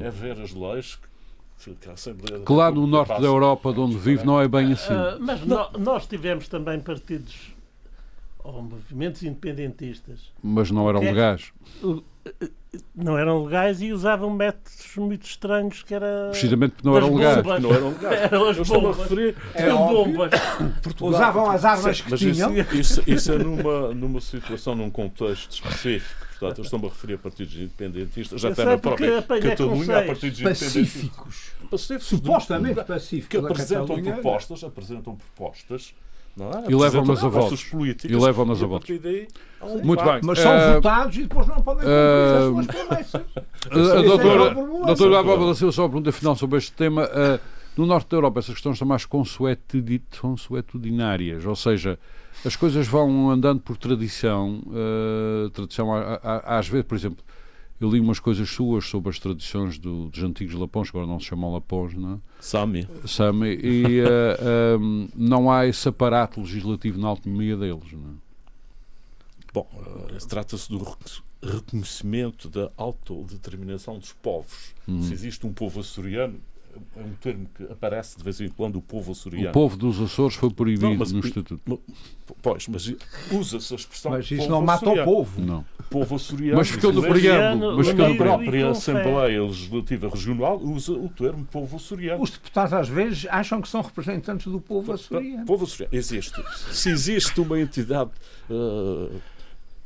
[0.00, 0.98] É ver as leis
[1.58, 4.92] que, lá no norte da Europa, de onde vive, não é bem assim.
[4.92, 7.52] Ah, mas no- nós tivemos também partidos
[8.44, 11.52] ou movimentos independentistas Mas não eram é- legais.
[12.94, 17.36] Não eram legais e usavam métodos muito estranhos que era Precisamente porque não eram legais.
[17.42, 17.62] bombas.
[17.62, 18.20] Não eram legais.
[18.32, 19.02] Eram as Eu estou-me a bombas.
[19.10, 20.30] referir Eram bombas.
[20.82, 21.10] Portugal.
[21.14, 22.54] Usavam as armas que Mas tinham.
[22.56, 26.24] Isso, isso, isso é numa, numa situação, num contexto específico.
[26.38, 28.40] Portanto, eu estou-me a referir a partidos independentistas.
[28.40, 30.82] Já até na própria Catalunha há partidos independentistas.
[30.82, 31.52] Pacíficos.
[31.70, 32.06] Pacíficos.
[32.06, 33.42] Supostamente que pacíficos.
[33.42, 34.12] da apresentam Catalunha.
[34.14, 35.94] propostas, apresentam propostas,
[36.36, 36.70] é?
[36.70, 37.64] E levam-nas Apresentam a votos.
[38.04, 38.90] E levam-nas a votos.
[39.62, 40.20] um Muito bem.
[40.22, 43.22] Mas são Ah, votados e depois não podem cumprir Ah, as suas promessas.
[43.70, 44.54] O doutora,
[45.46, 47.04] da Silva, só uma pergunta final sobre este tema.
[47.04, 47.38] Uh,
[47.76, 51.98] no norte da Europa, essas questões são mais consuetudinárias, ou seja,
[52.44, 54.60] as coisas vão andando por tradição.
[54.66, 55.88] Uh, tradição,
[56.22, 57.24] às vezes, por exemplo,
[57.84, 61.26] eu li umas coisas suas sobre as tradições do, dos antigos lapões, agora não se
[61.26, 62.18] chamam lapões, não é?
[62.40, 62.88] Sami.
[63.06, 64.06] Sami, e uh,
[64.40, 68.14] eh, um, não há esse aparato legislativo na autonomia deles, não é?
[69.52, 70.82] Bom, uh, trata-se do
[71.42, 74.74] reconhecimento da autodeterminação dos povos.
[74.88, 75.02] Hum.
[75.02, 76.40] Se existe um povo açoriano,
[76.96, 79.50] é um termo que aparece de vez em quando, o povo açoriano.
[79.50, 81.80] O povo dos Açores foi proibido não, mas, no Estatuto.
[82.42, 82.94] Pois, mas
[83.30, 84.12] usa-se a expressão.
[84.12, 85.40] Mas isso não mata o povo.
[85.40, 85.64] Não.
[85.90, 86.58] Povo açoriano.
[86.58, 87.76] Mas ficou no preâmbulo.
[87.76, 92.22] Mas ficou no própria Assembleia Legislativa Regional usa o termo povo açoriano.
[92.22, 95.44] Os deputados às vezes acham que são representantes do povo açoriano.
[95.44, 95.94] Povo açoriano.
[95.94, 96.42] Existe.
[96.70, 98.10] Se existe uma entidade.
[98.50, 99.20] Uh,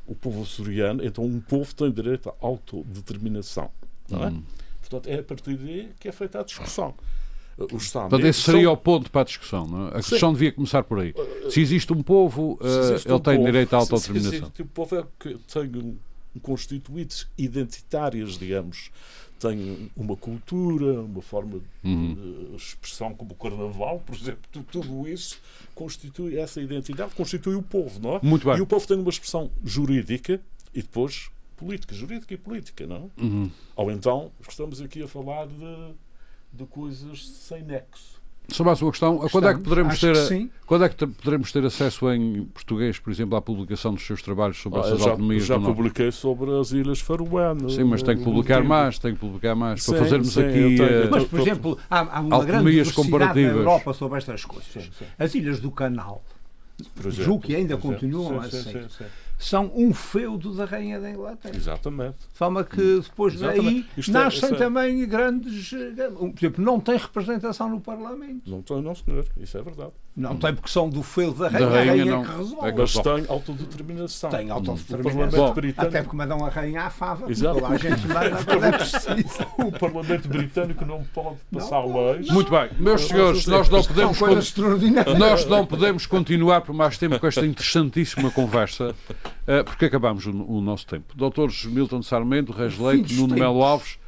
[0.09, 3.71] o povo açoriano, então um povo tem direito à autodeterminação.
[4.09, 4.29] Não é?
[4.29, 4.43] Hum.
[4.89, 6.95] Portanto, é a partir daí que é feita a discussão.
[7.73, 8.73] Os Portanto, esse seria são...
[8.73, 9.67] o ponto para a discussão.
[9.67, 9.97] Não é?
[9.97, 11.13] A discussão devia começar por aí.
[11.51, 14.31] Se existe um povo, existe uh, ele um tem povo, direito à autodeterminação.
[14.31, 15.99] Se existe um povo é que tem
[16.41, 18.91] constituídos identitárias, digamos.
[19.41, 22.49] Tem uma cultura, uma forma uhum.
[22.51, 24.41] de expressão como o carnaval, por exemplo.
[24.71, 25.41] Tudo isso
[25.75, 28.21] constitui essa identidade, constitui o povo, não é?
[28.23, 28.57] Muito bem.
[28.57, 30.41] E o povo tem uma expressão jurídica
[30.75, 33.11] e depois política, jurídica e política, não?
[33.21, 33.51] Uhum.
[33.75, 35.95] Ou então estamos aqui a falar de,
[36.53, 38.19] de coisas sem nexo.
[38.51, 41.53] Sobre a sua questão, Estamos, quando é que poderemos ter que quando é que poderemos
[41.53, 45.11] ter acesso em português, por exemplo, à publicação dos seus trabalhos sobre ah, essas já,
[45.11, 45.45] autonomias?
[45.45, 47.75] Já publiquei sobre as Ilhas Faroanas.
[47.75, 50.77] Sim, mas tem que publicar mais, tem que publicar mais sim, para fazermos sim, aqui.
[50.77, 54.73] Tenho, uh, mas, por exemplo, há, há uma grande diversidade na Europa sobre estas coisas.
[54.73, 56.25] Sim, as Ilhas do Canal,
[57.11, 58.73] julgo que ainda continuam assim
[59.39, 61.55] são um feudo da Rainha da Inglaterra.
[61.57, 62.19] Exatamente.
[62.19, 63.65] De forma que depois Exatamente.
[63.65, 65.71] daí Isto é- nascem é, também grandes.
[65.71, 66.35] Por exemplo,
[66.65, 68.51] não tem representação no Parlamento.
[68.51, 69.25] Não tem, não, senhor.
[69.37, 69.93] Isso é verdade.
[70.19, 72.69] Não tem porque são do feudo da Rainha, da rainha, rainha que resolve.
[72.69, 74.31] É Mas tem autodeterminação.
[74.31, 75.55] Tem autodeterminação.
[75.77, 77.31] Até porque mandam a Rainha à fava.
[77.31, 77.65] Exato.
[77.65, 79.47] a gente manda quando é preciso.
[79.59, 82.27] O Parlamento Britânico não pode passar não, leis.
[82.31, 82.69] Muito bem.
[82.81, 84.19] Meus senhores, nós não podemos.
[85.17, 88.97] Nós não podemos continuar por mais tempo com esta interessantíssima conversa.
[89.47, 91.17] Uh, porque acabamos o, o, nosso tempo.
[91.17, 93.99] Doutores Milton Sarmento, Reis Leite, Nuno Melo Alves,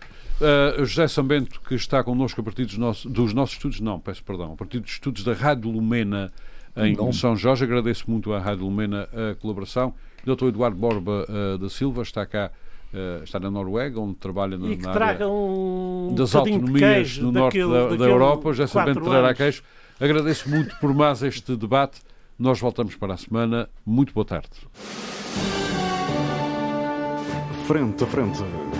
[0.40, 4.24] uh, José Sambento, que está connosco a partir dos, nossos, dos nossos estudos, não, peço
[4.24, 6.32] perdão, a partir dos estudos da Rádio Lumena
[6.76, 7.12] em não.
[7.12, 7.64] São Jorge.
[7.64, 9.94] Agradeço muito à Rádio Lumena a colaboração.
[10.24, 12.50] Doutor Eduardo Borba uh, da Silva está cá.
[12.92, 17.96] Uh, está na Noruega, onde trabalha na, na área um das autonomias no norte da,
[17.96, 18.52] da Europa.
[18.52, 19.62] José Sambento trará queijo.
[20.00, 22.00] Agradeço muito por mais este debate.
[22.36, 23.68] Nós voltamos para a semana.
[23.86, 24.48] Muito boa tarde.
[27.66, 28.79] Frente a frente.